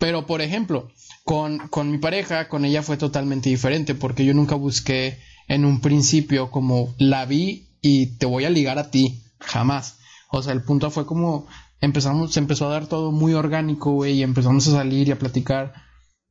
[0.00, 0.90] Pero, por ejemplo,
[1.22, 3.94] con, con mi pareja, con ella fue totalmente diferente.
[3.94, 8.78] Porque yo nunca busqué en un principio como la vi y te voy a ligar
[8.78, 9.22] a ti.
[9.38, 9.98] Jamás.
[10.30, 11.46] O sea, el punto fue como
[11.80, 15.18] empezamos, se empezó a dar todo muy orgánico, güey, y empezamos a salir y a
[15.18, 15.74] platicar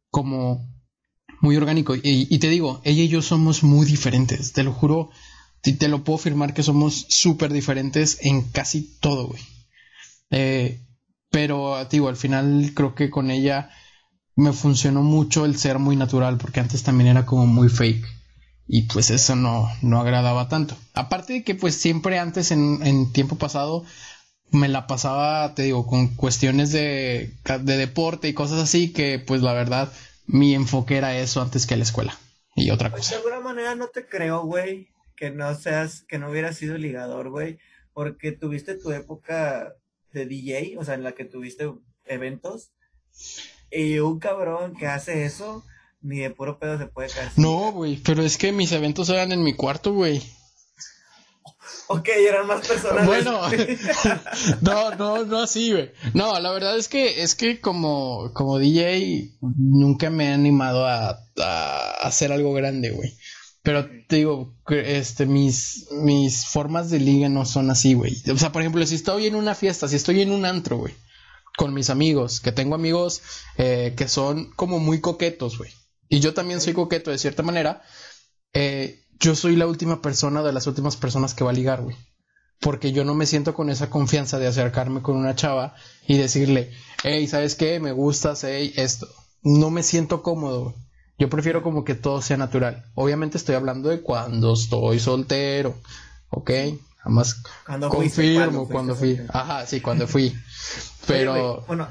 [0.09, 0.67] como
[1.41, 1.95] muy orgánico.
[1.95, 5.11] Y, te digo, ella y yo somos muy diferentes, te lo juro,
[5.61, 9.41] te, te lo puedo afirmar que somos súper diferentes en casi todo, güey.
[10.31, 10.81] Eh,
[11.29, 13.69] pero, digo, al final creo que con ella
[14.35, 18.05] me funcionó mucho el ser muy natural, porque antes también era como muy fake.
[18.67, 20.77] Y pues eso no, no agradaba tanto.
[20.93, 23.83] Aparte de que pues siempre antes en, en tiempo pasado
[24.51, 29.41] me la pasaba, te digo, con cuestiones de, de deporte y cosas así que pues
[29.41, 29.91] la verdad
[30.27, 32.17] mi enfoque era eso antes que la escuela
[32.55, 33.11] y otra cosa.
[33.11, 37.29] De alguna manera no te creo, güey, que no seas, que no hubieras sido ligador,
[37.29, 37.57] güey,
[37.93, 39.73] porque tuviste tu época
[40.13, 41.71] de DJ, o sea, en la que tuviste
[42.05, 42.71] eventos,
[43.71, 45.63] y un cabrón que hace eso,
[46.01, 47.31] ni de puro pedo se puede caer.
[47.37, 50.21] No, güey, pero es que mis eventos eran en mi cuarto, güey.
[51.91, 53.05] Ok, eran más personas.
[53.05, 53.41] Bueno,
[54.61, 55.91] no, no, no así, güey.
[56.13, 61.19] No, la verdad es que, es que como, como DJ nunca me he animado a,
[62.01, 63.17] hacer algo grande, güey.
[63.69, 68.19] Pero te digo, este, mis, mis formas de liga no son así, güey.
[68.33, 70.95] O sea, por ejemplo, si estoy en una fiesta, si estoy en un antro, güey,
[71.55, 73.21] con mis amigos, que tengo amigos
[73.57, 75.69] eh, que son como muy coquetos, güey.
[76.07, 77.83] Y yo también soy coqueto de cierta manera.
[78.53, 81.95] Eh, yo soy la última persona de las últimas personas que va a ligar, güey.
[82.59, 85.75] Porque yo no me siento con esa confianza de acercarme con una chava
[86.07, 86.71] y decirle,
[87.03, 87.79] hey, ¿sabes qué?
[87.79, 89.07] Me gustas, hey, esto.
[89.43, 90.73] No me siento cómodo,
[91.19, 92.85] Yo prefiero como que todo sea natural.
[92.95, 95.75] Obviamente estoy hablando de cuando estoy soltero,
[96.29, 96.51] ¿ok?
[97.03, 97.43] Además,
[97.89, 99.19] confirmo cuando fui.
[99.27, 100.33] Ajá, sí, cuando fui.
[101.05, 101.63] Pero...
[101.67, 101.87] bueno,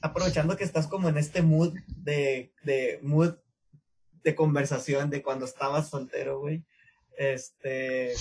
[0.00, 3.34] aprovechando que estás como en este mood de, de mood
[4.24, 6.64] de conversación de cuando estabas soltero, güey.
[7.18, 8.14] Este,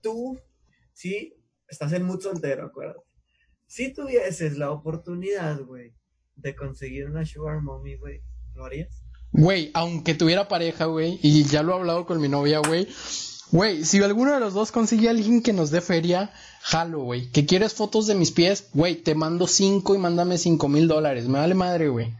[0.00, 0.38] tú,
[0.92, 1.34] sí,
[1.66, 3.00] estás en muy soltero, acuérdate.
[3.66, 5.94] Si tuvieses la oportunidad, güey,
[6.36, 8.22] de conseguir una sugar mommy, güey,
[8.54, 9.03] ¿lo harías?
[9.34, 12.88] Güey, aunque tuviera pareja, güey, y ya lo he hablado con mi novia, güey,
[13.54, 17.30] Güey, si alguno de los dos consigue a alguien que nos dé feria, jalo, güey.
[17.30, 18.68] ¿Que quieres fotos de mis pies?
[18.72, 21.28] Güey, te mando cinco y mándame cinco mil dólares.
[21.28, 22.12] Me vale madre, güey.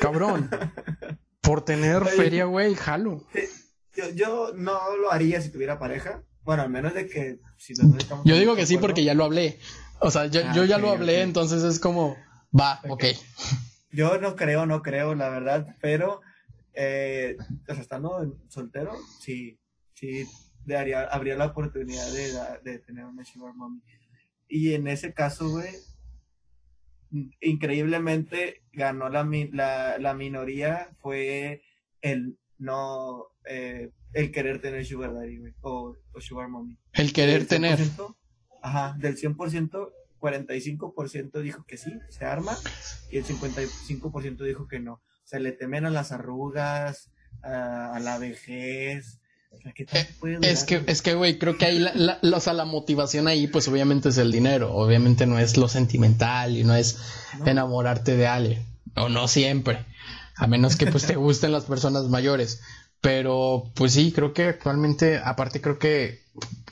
[0.00, 0.48] Cabrón.
[1.42, 3.22] Por tener feria, güey, jalo.
[3.94, 6.22] Yo, yo no lo haría si tuviera pareja.
[6.42, 7.74] Bueno, al menos de que si
[8.24, 9.58] Yo digo que sí porque ya lo hablé.
[10.00, 12.16] O sea, yo, yo ya ah, lo hablé, entonces es como,
[12.58, 13.04] va, ok.
[13.92, 16.22] Yo no creo, no creo, la verdad, pero,
[16.76, 19.58] eh, sea, estando soltero, sí,
[19.94, 20.26] sí,
[20.64, 23.82] daría, habría la oportunidad de, de tener una sugar mommy.
[24.48, 25.70] Y en ese caso, güey,
[27.40, 31.62] increíblemente ganó la, la, la minoría, fue
[32.02, 36.78] el no, eh, el querer tener sugar daddy, güey, o, o, sugar mommy.
[36.92, 37.78] El querer tener.
[38.62, 42.56] Ajá, del 100%, 45% dijo que sí, se arma,
[43.10, 45.02] y el 55% dijo que no.
[45.26, 47.10] O sea, le temen a las arrugas,
[47.42, 49.18] a, la vejez.
[49.64, 53.66] Eh, es que, es que, güey, creo que ahí la, la, la motivación ahí, pues
[53.66, 54.72] obviamente es el dinero.
[54.72, 57.00] Obviamente no es lo sentimental y no es
[57.44, 58.64] enamorarte de alguien.
[58.94, 59.84] O no siempre.
[60.36, 62.60] A menos que pues te gusten las personas mayores.
[63.00, 66.22] Pero pues sí, creo que actualmente, aparte creo que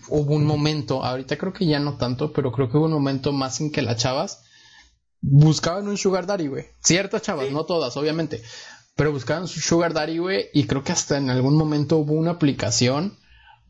[0.06, 3.32] hubo un momento, ahorita creo que ya no tanto, pero creo que hubo un momento
[3.32, 4.44] más en que las chavas
[5.26, 6.66] buscaban un sugar daddy, güey.
[6.80, 8.42] Ciertas chavas, no todas, obviamente,
[8.94, 12.32] pero buscaban su sugar daddy, güey, y creo que hasta en algún momento hubo una
[12.32, 13.16] aplicación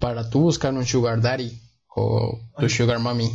[0.00, 1.60] para tú buscar un sugar daddy
[1.94, 3.30] o tu sugar mommy.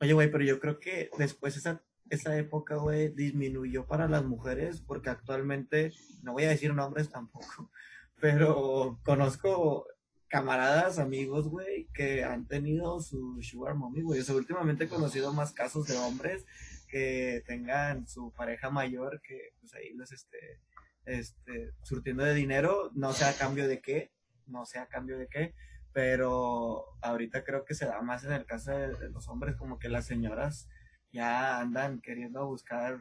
[0.00, 4.82] Oye, güey, pero yo creo que después esa, esa época, güey, disminuyó para las mujeres
[4.84, 7.70] porque actualmente, no voy a decir nombres tampoco,
[8.20, 9.86] pero conozco
[10.26, 14.20] camaradas, amigos, güey, que han tenido su sugar mommy, güey.
[14.20, 16.44] O sea, últimamente he conocido más casos de hombres
[16.90, 20.60] que tengan su pareja mayor que, pues ahí los esté,
[21.06, 24.10] este, surtiendo de dinero, no sé a cambio de qué,
[24.46, 25.54] no sé a cambio de qué,
[25.92, 29.88] pero ahorita creo que se da más en el caso de, los hombres, como que
[29.88, 30.68] las señoras
[31.12, 32.98] ya andan queriendo buscar,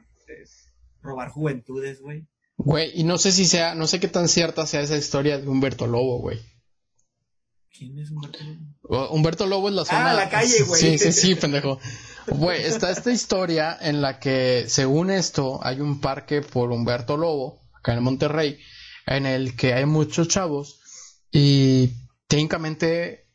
[1.02, 2.28] robar juventudes, güey.
[2.58, 5.48] Güey, y no sé si sea, no sé qué tan cierta sea esa historia de
[5.48, 6.40] Humberto Lobo, güey.
[7.72, 9.10] ¿Quién es Humberto Lobo?
[9.12, 10.12] Humberto Lobo es la zona.
[10.12, 10.82] Ah, la calle, güey.
[10.82, 11.80] Sí, sí, sí, pendejo.
[12.28, 17.62] Güey, está esta historia en la que, según esto, hay un parque por Humberto Lobo,
[17.74, 18.60] acá en Monterrey,
[19.06, 20.80] en el que hay muchos chavos
[21.32, 21.92] y
[22.28, 23.28] técnicamente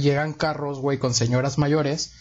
[0.00, 2.12] llegan carros, güey, con señoras mayores,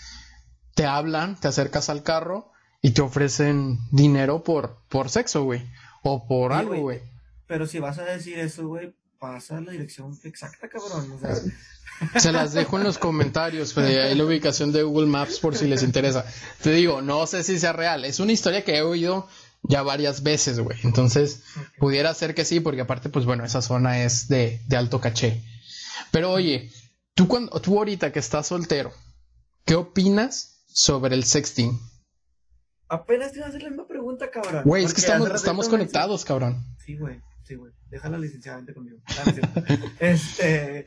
[0.74, 2.52] te hablan, te acercas al carro
[2.82, 5.66] y te ofrecen dinero por, por sexo, güey.
[6.04, 7.02] O por algo, güey.
[7.48, 8.96] Pero si vas a decir eso, güey,
[9.26, 11.12] pasa la dirección exacta, cabrón.
[11.12, 11.36] O sea...
[12.20, 15.82] Se las dejo en los comentarios, ahí la ubicación de Google Maps por si les
[15.82, 16.26] interesa.
[16.62, 18.04] Te digo, no sé si sea real.
[18.04, 19.28] Es una historia que he oído
[19.64, 20.78] ya varias veces, güey.
[20.84, 21.44] Entonces,
[21.80, 25.42] pudiera ser que sí, porque aparte, pues bueno, esa zona es de, de alto caché.
[26.12, 26.70] Pero oye,
[27.14, 28.92] tú, cuando, tú ahorita que estás soltero,
[29.64, 31.80] ¿qué opinas sobre el sexting?
[32.90, 34.64] Apenas te iba a hacer la misma pregunta, cabrón.
[34.66, 36.64] Güey, es que estamos, estamos conectados, cabrón.
[36.86, 37.72] Sí, güey, sí, güey.
[37.90, 39.00] Déjala licenciadamente conmigo.
[40.00, 40.86] este,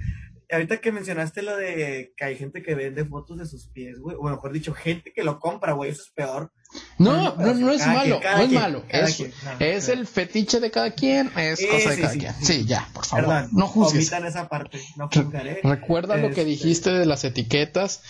[0.50, 4.16] ahorita que mencionaste lo de que hay gente que vende fotos de sus pies, güey,
[4.18, 6.52] o mejor dicho, gente que lo compra, güey, eso es peor.
[6.98, 8.84] No, no, no es malo, no es malo.
[8.88, 9.24] Es,
[9.58, 12.34] es el fetiche de cada quien, es cosa de cada quien.
[12.42, 13.48] Sí, ya, por favor.
[13.52, 14.12] no juzgues.
[14.12, 15.60] esa parte, no juzgaré.
[15.62, 18.02] Recuerda lo que este, dijiste de las etiquetas,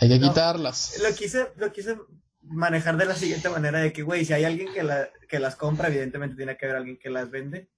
[0.00, 0.98] hay que quitarlas.
[1.02, 1.96] Lo quise, lo quise
[2.42, 5.56] manejar de la siguiente manera de que, güey, si hay alguien que, la, que las
[5.56, 7.68] compra, evidentemente tiene que haber alguien que las vende.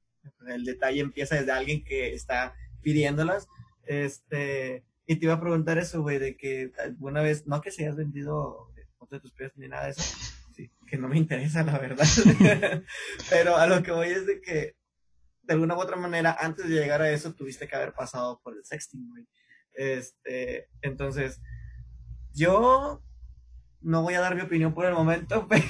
[0.47, 3.47] El detalle empieza desde alguien que está pidiéndolas.
[3.87, 7.85] Este, y te iba a preguntar eso, güey, de que alguna vez, no que se
[7.85, 8.71] hayas vendido
[9.11, 10.03] de tus pies ni nada de eso,
[10.55, 12.07] sí, que no me interesa, la verdad.
[13.31, 14.77] Pero a lo que voy es de que,
[15.43, 18.57] de alguna u otra manera, antes de llegar a eso, tuviste que haber pasado por
[18.57, 19.27] el sexting, güey.
[19.75, 21.41] Este, entonces,
[22.33, 23.03] yo
[23.85, 25.65] no voy a dar mi opinión por el momento, pero.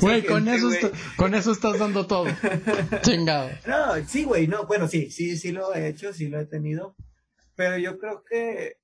[0.00, 0.68] Güey, con, eso
[1.16, 2.26] con eso estás dando todo.
[3.02, 3.48] Chingado.
[3.66, 6.96] No, sí, güey, no, bueno, sí, sí, sí lo he hecho, sí lo he tenido.
[7.54, 8.76] Pero yo creo que.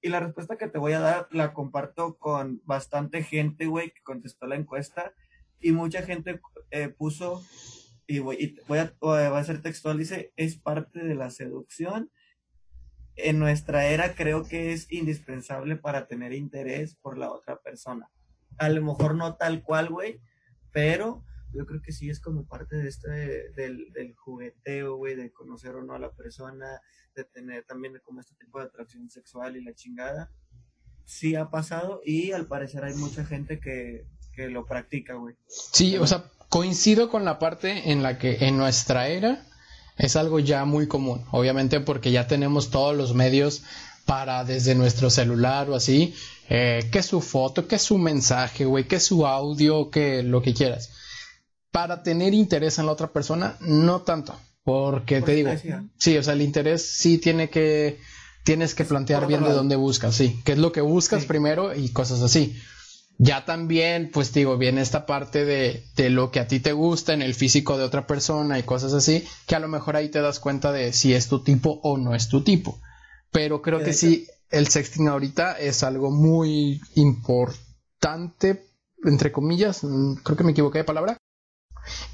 [0.00, 4.02] Y la respuesta que te voy a dar la comparto con bastante gente, güey, que
[4.02, 5.12] contestó la encuesta.
[5.60, 6.40] Y mucha gente
[6.70, 7.44] eh, puso.
[8.06, 12.10] Y voy, voy, a, voy a ser textual, dice: es parte de la seducción
[13.18, 18.10] en nuestra era creo que es indispensable para tener interés por la otra persona.
[18.58, 20.20] A lo mejor no tal cual, güey,
[20.72, 25.32] pero yo creo que sí es como parte de este, del, del jugueteo, güey, de
[25.32, 26.80] conocer o no a la persona,
[27.14, 30.30] de tener también como este tipo de atracción sexual y la chingada.
[31.04, 35.36] Sí ha pasado y al parecer hay mucha gente que, que lo practica, güey.
[35.48, 39.46] Sí, o sea, coincido con la parte en la que en nuestra era
[39.98, 43.62] Es algo ya muy común, obviamente porque ya tenemos todos los medios
[44.06, 46.14] para desde nuestro celular o así,
[46.48, 50.90] eh, que su foto, que su mensaje, güey, que su audio, que lo que quieras.
[51.70, 54.34] Para tener interés en la otra persona, no tanto,
[54.64, 55.50] porque te digo,
[55.98, 57.98] sí, o sea, el interés sí tiene que,
[58.44, 61.90] tienes que plantear bien de dónde buscas, sí, qué es lo que buscas primero y
[61.90, 62.56] cosas así.
[63.20, 67.14] Ya también, pues digo, viene esta parte de, de, lo que a ti te gusta
[67.14, 70.20] en el físico de otra persona y cosas así, que a lo mejor ahí te
[70.20, 72.80] das cuenta de si es tu tipo o no es tu tipo.
[73.32, 78.64] Pero creo que sí, el sexting ahorita es algo muy importante,
[79.04, 81.18] entre comillas, mm, creo que me equivoqué de palabra.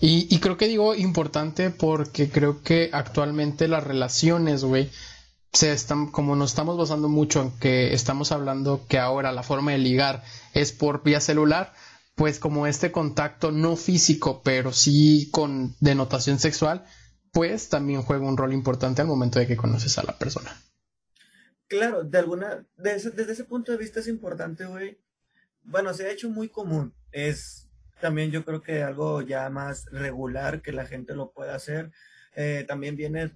[0.01, 4.91] Y, y creo que digo importante porque creo que actualmente las relaciones, güey,
[5.55, 9.73] se están, como nos estamos basando mucho en que estamos hablando que ahora la forma
[9.73, 11.73] de ligar es por vía celular,
[12.17, 16.85] pues como este contacto no físico, pero sí con denotación sexual,
[17.33, 20.61] pues también juega un rol importante al momento de que conoces a la persona.
[21.69, 24.99] Claro, de alguna, desde ese punto de vista es importante, güey.
[25.63, 26.95] Bueno, se ha hecho muy común.
[27.11, 27.69] Es
[28.01, 31.91] también yo creo que algo ya más regular que la gente lo pueda hacer.
[32.37, 33.33] Eh, también viene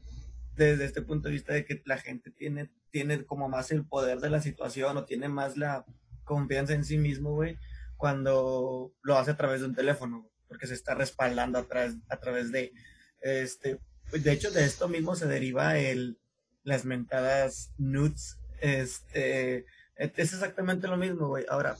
[0.58, 4.18] desde este punto de vista de que la gente tiene, tiene como más el poder
[4.20, 5.86] de la situación o tiene más la
[6.24, 7.56] confianza en sí mismo, güey,
[7.96, 12.18] cuando lo hace a través de un teléfono, porque se está respaldando a través, a
[12.18, 12.72] través de,
[13.20, 13.80] este,
[14.12, 16.18] de hecho, de esto mismo se deriva el,
[16.64, 19.64] las mentadas nudes, este,
[19.96, 21.44] es exactamente lo mismo, güey.
[21.48, 21.76] Ahora,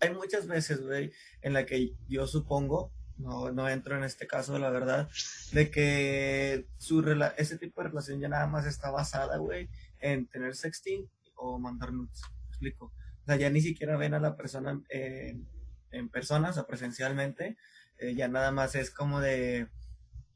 [0.00, 4.58] hay muchas veces, güey, en la que yo supongo no, no entro en este caso,
[4.58, 5.08] la verdad,
[5.52, 7.00] de que su
[7.36, 9.68] ese tipo de relación ya nada más está basada, güey,
[10.00, 12.20] en tener sexting o mandar nudes.
[12.48, 12.86] explico?
[12.86, 15.48] O sea, ya ni siquiera ven a la persona en,
[15.90, 17.56] en persona, o sea, presencialmente.
[17.98, 19.68] Eh, ya nada más es como de,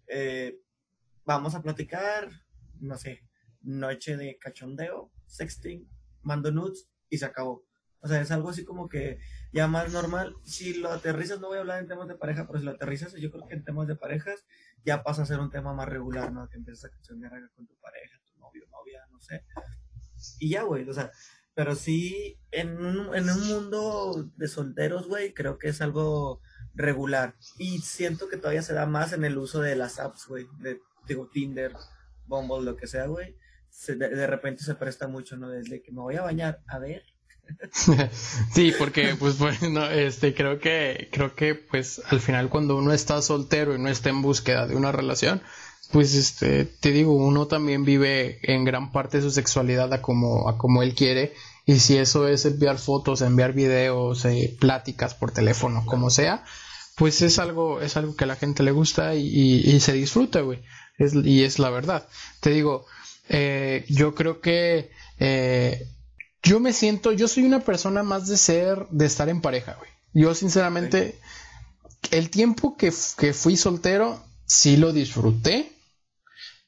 [0.09, 0.59] eh,
[1.25, 2.31] vamos a platicar,
[2.81, 3.23] no sé,
[3.61, 5.87] noche de cachondeo, sexting,
[6.23, 7.65] mando nudes y se acabó.
[8.03, 9.19] O sea, es algo así como que
[9.53, 10.35] ya más normal.
[10.45, 13.15] Si lo aterrizas, no voy a hablar en temas de pareja, pero si lo aterrizas,
[13.15, 14.45] yo creo que en temas de parejas
[14.85, 16.49] ya pasa a ser un tema más regular, ¿no?
[16.49, 19.45] Que empiezas a cancionar con tu pareja, tu novio, novia, no sé.
[20.39, 21.11] Y ya, güey, o sea,
[21.55, 26.41] pero sí, en un, en un mundo de solteros, güey, creo que es algo
[26.75, 27.35] regular.
[27.59, 30.81] Y siento que todavía se da más en el uso de las apps, güey, de,
[31.07, 31.75] digo, Tinder,
[32.27, 33.37] Bumble, lo que sea, güey.
[33.89, 35.51] de, de repente se presta mucho, ¿no?
[35.51, 37.05] Desde que me voy a bañar, a ver,
[38.53, 43.21] sí, porque pues bueno, este creo que creo que pues al final cuando uno está
[43.23, 45.43] soltero y no está en búsqueda de una relación,
[45.93, 50.57] pues este te digo, uno también vive en gran parte su sexualidad a como a
[50.59, 51.35] como él quiere
[51.67, 56.45] y si eso es enviar fotos, enviar videos, eh, pláticas por teléfono, como sea,
[56.97, 60.61] pues es algo es algo que a la gente le gusta y, se disfruta, güey.
[60.99, 62.09] y es la verdad.
[62.41, 62.87] Te digo,
[63.29, 65.87] eh, yo creo que eh,
[66.43, 69.91] yo me siento, yo soy una persona más de ser, de estar en pareja, güey.
[70.13, 71.19] Yo sinceramente,
[72.11, 75.73] el tiempo que, que fui soltero, sí lo disfruté,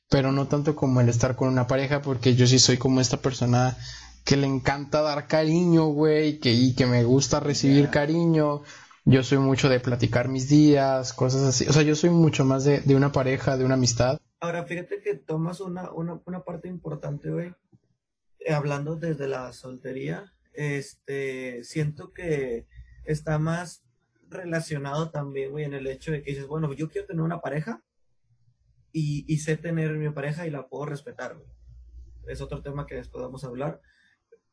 [0.08, 3.16] pero no tanto como el estar con una pareja, porque yo sí soy como esta
[3.16, 3.76] persona
[4.24, 8.62] que le encanta dar cariño, güey, que, y que me gusta recibir cariño.
[9.04, 11.66] Yo soy mucho de platicar mis días, cosas así.
[11.66, 14.18] O sea, yo soy mucho más de, de una pareja, de una amistad.
[14.38, 17.52] Ahora, fíjate que tomas una, una, una parte importante, güey,
[18.50, 22.66] hablando desde la soltería, este, siento que
[23.04, 23.84] está más
[24.28, 27.82] relacionado también, güey, en el hecho de que dices, bueno, yo quiero tener una pareja
[28.92, 31.36] y, sé tener mi pareja y la puedo respetar.
[32.28, 33.80] Es otro tema que después vamos hablar.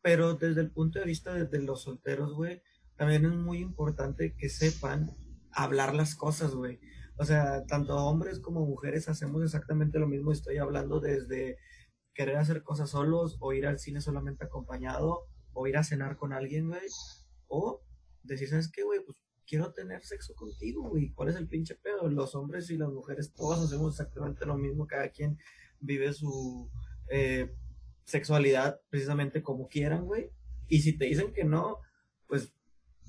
[0.01, 2.61] Pero desde el punto de vista de, los solteros, güey,
[2.95, 5.15] también es muy importante que sepan
[5.51, 6.79] hablar las cosas, güey.
[7.17, 10.31] O sea, tanto hombres como mujeres hacemos exactamente lo mismo.
[10.31, 11.57] Estoy hablando desde
[12.19, 16.33] querer hacer cosas solos o ir al cine solamente acompañado o ir a cenar con
[16.33, 16.81] alguien, güey.
[17.47, 17.81] O
[18.23, 18.99] decir, ¿sabes qué, güey?
[19.05, 19.17] Pues
[19.47, 21.13] quiero tener sexo contigo, güey.
[21.13, 22.09] ¿Cuál es el pinche pedo?
[22.09, 24.85] Los hombres y las mujeres todos hacemos exactamente lo mismo.
[24.85, 25.37] Cada quien
[25.79, 26.69] vive su
[27.09, 27.55] eh,
[28.03, 30.29] sexualidad precisamente como quieran, güey.
[30.67, 31.77] Y si te dicen que no,
[32.27, 32.53] pues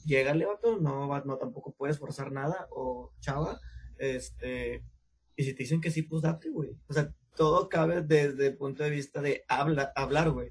[0.04, 0.78] llégale, vato.
[0.78, 2.68] No, no tampoco puedes forzar nada.
[2.70, 3.58] O chava,
[3.98, 4.84] este...
[5.34, 6.78] Y si te dicen que sí, pues date, güey.
[6.86, 10.50] O sea, todo cabe desde el punto de vista de habla, hablar, güey.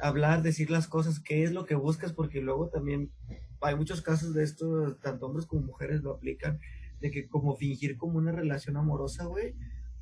[0.00, 3.12] Hablar, decir las cosas, qué es lo que buscas, porque luego también
[3.60, 6.58] hay muchos casos de esto, tanto hombres como mujeres lo aplican,
[7.00, 9.54] de que como fingir como una relación amorosa, güey,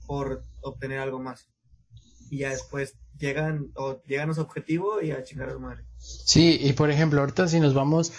[0.07, 1.51] por obtener algo más.
[2.31, 5.85] Y ya después llegan, o llegan a su objetivo y a chingar a su madre.
[5.99, 8.15] Sí, y por ejemplo, ahorita si nos vamos,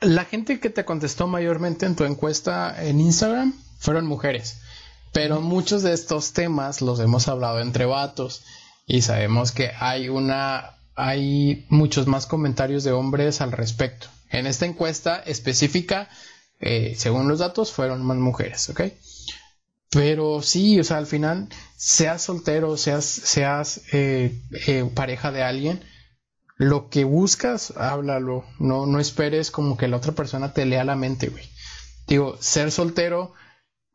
[0.00, 4.61] la gente que te contestó mayormente en tu encuesta en Instagram fueron mujeres.
[5.12, 8.42] Pero muchos de estos temas los hemos hablado entre vatos
[8.86, 14.08] y sabemos que hay una hay muchos más comentarios de hombres al respecto.
[14.30, 16.08] En esta encuesta específica,
[16.60, 18.82] eh, según los datos, fueron más mujeres, ¿ok?
[19.90, 25.82] Pero sí, o sea, al final, seas soltero, seas, seas eh, eh, pareja de alguien,
[26.56, 28.44] lo que buscas, háblalo.
[28.58, 31.44] No, no esperes como que la otra persona te lea la mente, güey.
[32.06, 33.34] Digo, ser soltero,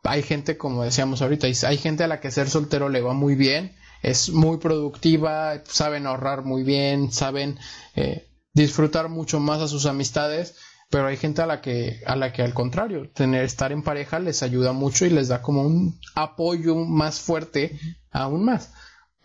[0.07, 3.35] hay gente, como decíamos ahorita, hay gente a la que ser soltero le va muy
[3.35, 7.57] bien, es muy productiva, saben ahorrar muy bien, saben
[7.95, 10.55] eh, disfrutar mucho más a sus amistades
[10.89, 14.19] pero hay gente a la que a la que al contrario tener estar en pareja
[14.19, 17.77] les ayuda mucho y les da como un apoyo más fuerte
[18.11, 18.71] aún más.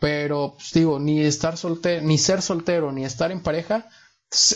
[0.01, 3.89] Pero pues, digo ni estar soltero ni ser soltero ni estar en pareja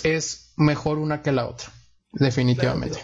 [0.03, 1.70] es mejor una que la otra
[2.12, 2.99] definitivamente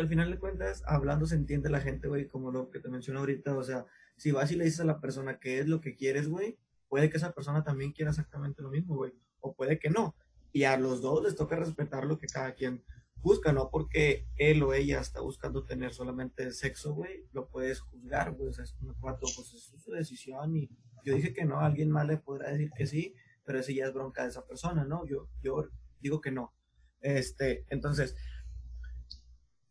[0.00, 3.20] al final de cuentas hablando se entiende la gente güey como lo que te menciono
[3.20, 3.86] ahorita o sea
[4.16, 7.10] si vas y le dices a la persona qué es lo que quieres güey puede
[7.10, 10.14] que esa persona también quiera exactamente lo mismo güey o puede que no
[10.52, 12.84] y a los dos les toca respetar lo que cada quien
[13.24, 18.32] busca, no porque él o ella está buscando tener solamente sexo, güey, lo puedes juzgar,
[18.32, 20.70] güey, o sea, es un cuatro, pues es su decisión y
[21.04, 23.14] yo dije que no, alguien más le podrá decir que sí,
[23.44, 25.06] pero ese ya es bronca de esa persona, ¿no?
[25.06, 25.68] Yo, yo
[26.00, 26.54] digo que no.
[27.00, 28.14] Este, entonces,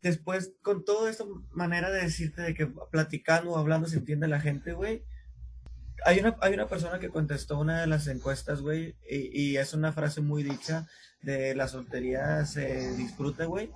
[0.04, 4.42] después, con toda esta manera de decirte de que platicando o hablando se entiende la
[4.42, 5.04] gente, güey,
[6.06, 9.94] hay una, hay una persona que contestó una de las encuestas, güey, y, es una
[9.94, 10.88] frase muy dicha
[11.22, 13.72] de la soltería se disfruta, güey,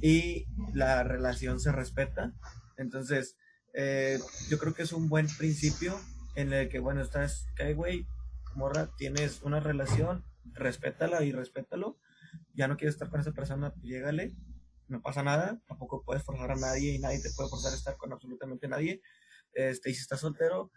[0.00, 2.32] y la relación se respeta.
[2.76, 3.36] Entonces,
[3.74, 5.98] eh, yo creo que es un buen principio
[6.36, 8.06] en el que, bueno, estás, güey,
[8.54, 11.98] morra, tienes una relación, respétala y respétalo.
[12.54, 14.36] Ya no quieres estar con esa persona, pues llégale,
[14.88, 17.96] no pasa nada, tampoco puedes forzar a nadie y nadie te puede forzar a estar
[17.96, 19.00] con absolutamente nadie.
[19.52, 20.70] Este, y si estás soltero,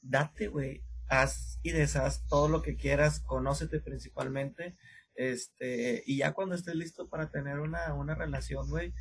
[0.00, 4.76] date, güey, haz y deshaz todo lo que quieras, conócete principalmente,
[5.14, 8.94] este, y ya cuando estés listo para tener una, una relación, güey,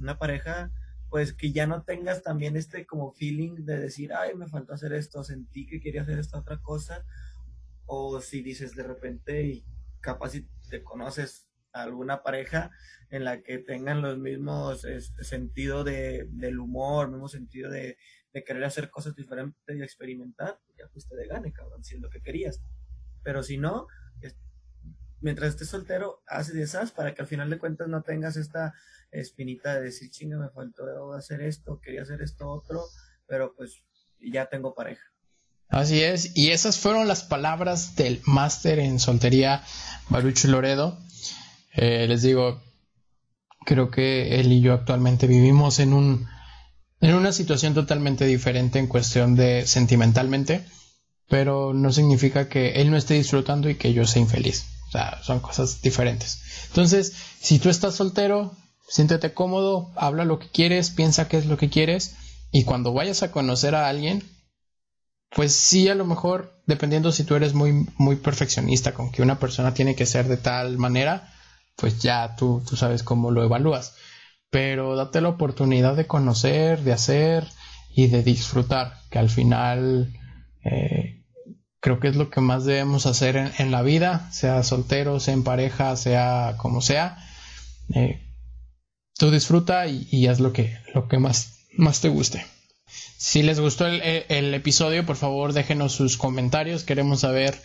[0.00, 0.72] una pareja,
[1.10, 4.92] pues que ya no tengas también este como feeling de decir, ay, me faltó hacer
[4.92, 7.04] esto, sentí que quería hacer esta otra cosa,
[7.86, 9.64] o si dices de repente y
[10.00, 12.70] capaz si te conoces alguna pareja
[13.10, 17.96] en la que tengan los mismos este, sentido de, del humor, mismo sentido de,
[18.32, 22.00] de, querer hacer cosas diferentes y experimentar, pues ya fuiste de gane, cabrón, si es
[22.00, 22.60] lo que querías.
[23.22, 23.86] Pero si no,
[25.20, 26.22] mientras estés soltero,
[26.54, 28.74] y esas para que al final de cuentas no tengas esta
[29.10, 32.84] espinita de decir, chinga, me faltó hacer esto, quería hacer esto otro,
[33.26, 33.82] pero pues
[34.20, 35.02] ya tengo pareja.
[35.68, 39.62] Así es, y esas fueron las palabras del máster en soltería
[40.08, 40.98] Barucho Loredo.
[41.80, 42.60] Eh, les digo,
[43.64, 46.26] creo que él y yo actualmente vivimos en un
[47.00, 50.64] en una situación totalmente diferente en cuestión de sentimentalmente,
[51.28, 54.66] pero no significa que él no esté disfrutando y que yo sea infeliz.
[54.88, 56.40] O sea, son cosas diferentes.
[56.66, 58.56] Entonces, si tú estás soltero,
[58.88, 62.16] siéntete cómodo, habla lo que quieres, piensa qué es lo que quieres
[62.50, 64.24] y cuando vayas a conocer a alguien,
[65.30, 69.38] pues sí, a lo mejor, dependiendo si tú eres muy, muy perfeccionista con que una
[69.38, 71.32] persona tiene que ser de tal manera,
[71.78, 73.94] pues ya tú, tú sabes cómo lo evalúas.
[74.50, 77.46] Pero date la oportunidad de conocer, de hacer
[77.94, 80.12] y de disfrutar, que al final
[80.64, 81.22] eh,
[81.80, 85.44] creo que es lo que más debemos hacer en, la vida, sea soltero, sea en
[85.44, 87.18] pareja, sea como sea.
[87.94, 88.20] Eh,
[89.16, 92.44] tú disfruta y, haz lo que, lo que más, más te guste.
[93.18, 96.82] Si les gustó el, el, episodio, por favor déjenos sus comentarios.
[96.84, 97.60] Queremos saber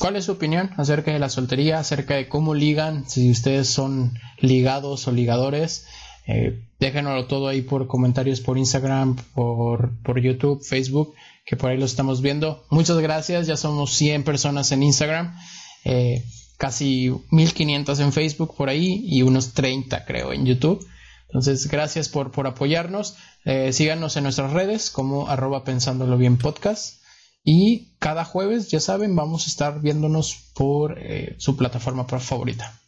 [0.00, 4.18] cuál es su opinión acerca de la soltería, acerca de cómo ligan, si ustedes son
[4.38, 5.86] ligados o ligadores.
[6.26, 11.76] Eh, déjenoslo todo ahí por comentarios por Instagram, por, por YouTube, Facebook que por ahí
[11.76, 12.64] lo estamos viendo.
[12.70, 15.36] Muchas gracias, ya somos 100 personas en Instagram,
[15.84, 16.24] eh,
[16.56, 20.86] casi 1500 en Facebook por ahí y unos 30 creo en YouTube.
[21.26, 23.16] Entonces, gracias por, por apoyarnos.
[23.44, 26.99] Eh, síganos en nuestras redes como arroba pensándolo bien podcast.
[27.42, 32.78] Y cada jueves, ya saben, vamos a estar viéndonos por eh, su plataforma favorita.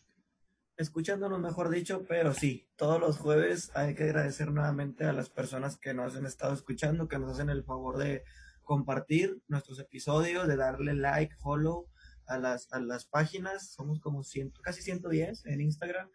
[0.76, 5.76] Escuchándonos, mejor dicho, pero sí, todos los jueves hay que agradecer nuevamente a las personas
[5.76, 8.24] que nos han estado escuchando, que nos hacen el favor de
[8.62, 11.88] compartir nuestros episodios, de darle like, follow
[12.26, 13.70] a las, a las páginas.
[13.70, 16.08] Somos como ciento, casi 110 en Instagram.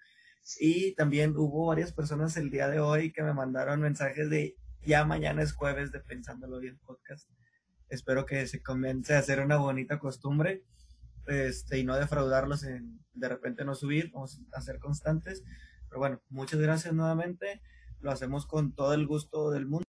[0.60, 5.04] Y también hubo varias personas el día de hoy que me mandaron mensajes de ya
[5.06, 7.28] mañana es jueves de Pensándolo Bien Podcast.
[7.90, 10.64] Espero que se comience a hacer una bonita costumbre
[11.28, 15.44] este, y no defraudarlos en de repente no subir, vamos a ser constantes.
[15.90, 17.62] Pero bueno, muchas gracias nuevamente.
[18.00, 19.86] Lo hacemos con todo el gusto del mundo.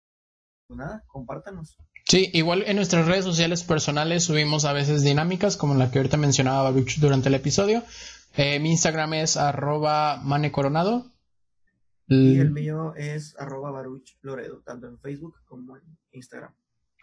[0.67, 1.77] pues nada, compártanos.
[2.05, 6.17] Sí, igual en nuestras redes sociales personales subimos a veces dinámicas como la que ahorita
[6.17, 7.83] mencionaba Baruch durante el episodio.
[8.35, 11.11] Eh, mi Instagram es arroba manecoronado.
[12.09, 16.53] Y el mío es arroba baruch loredo, tanto en Facebook como en Instagram.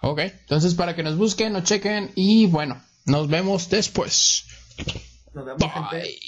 [0.01, 4.45] Ok, entonces para que nos busquen, nos chequen y bueno, nos vemos después.
[5.33, 6.19] Nos vemos, gente.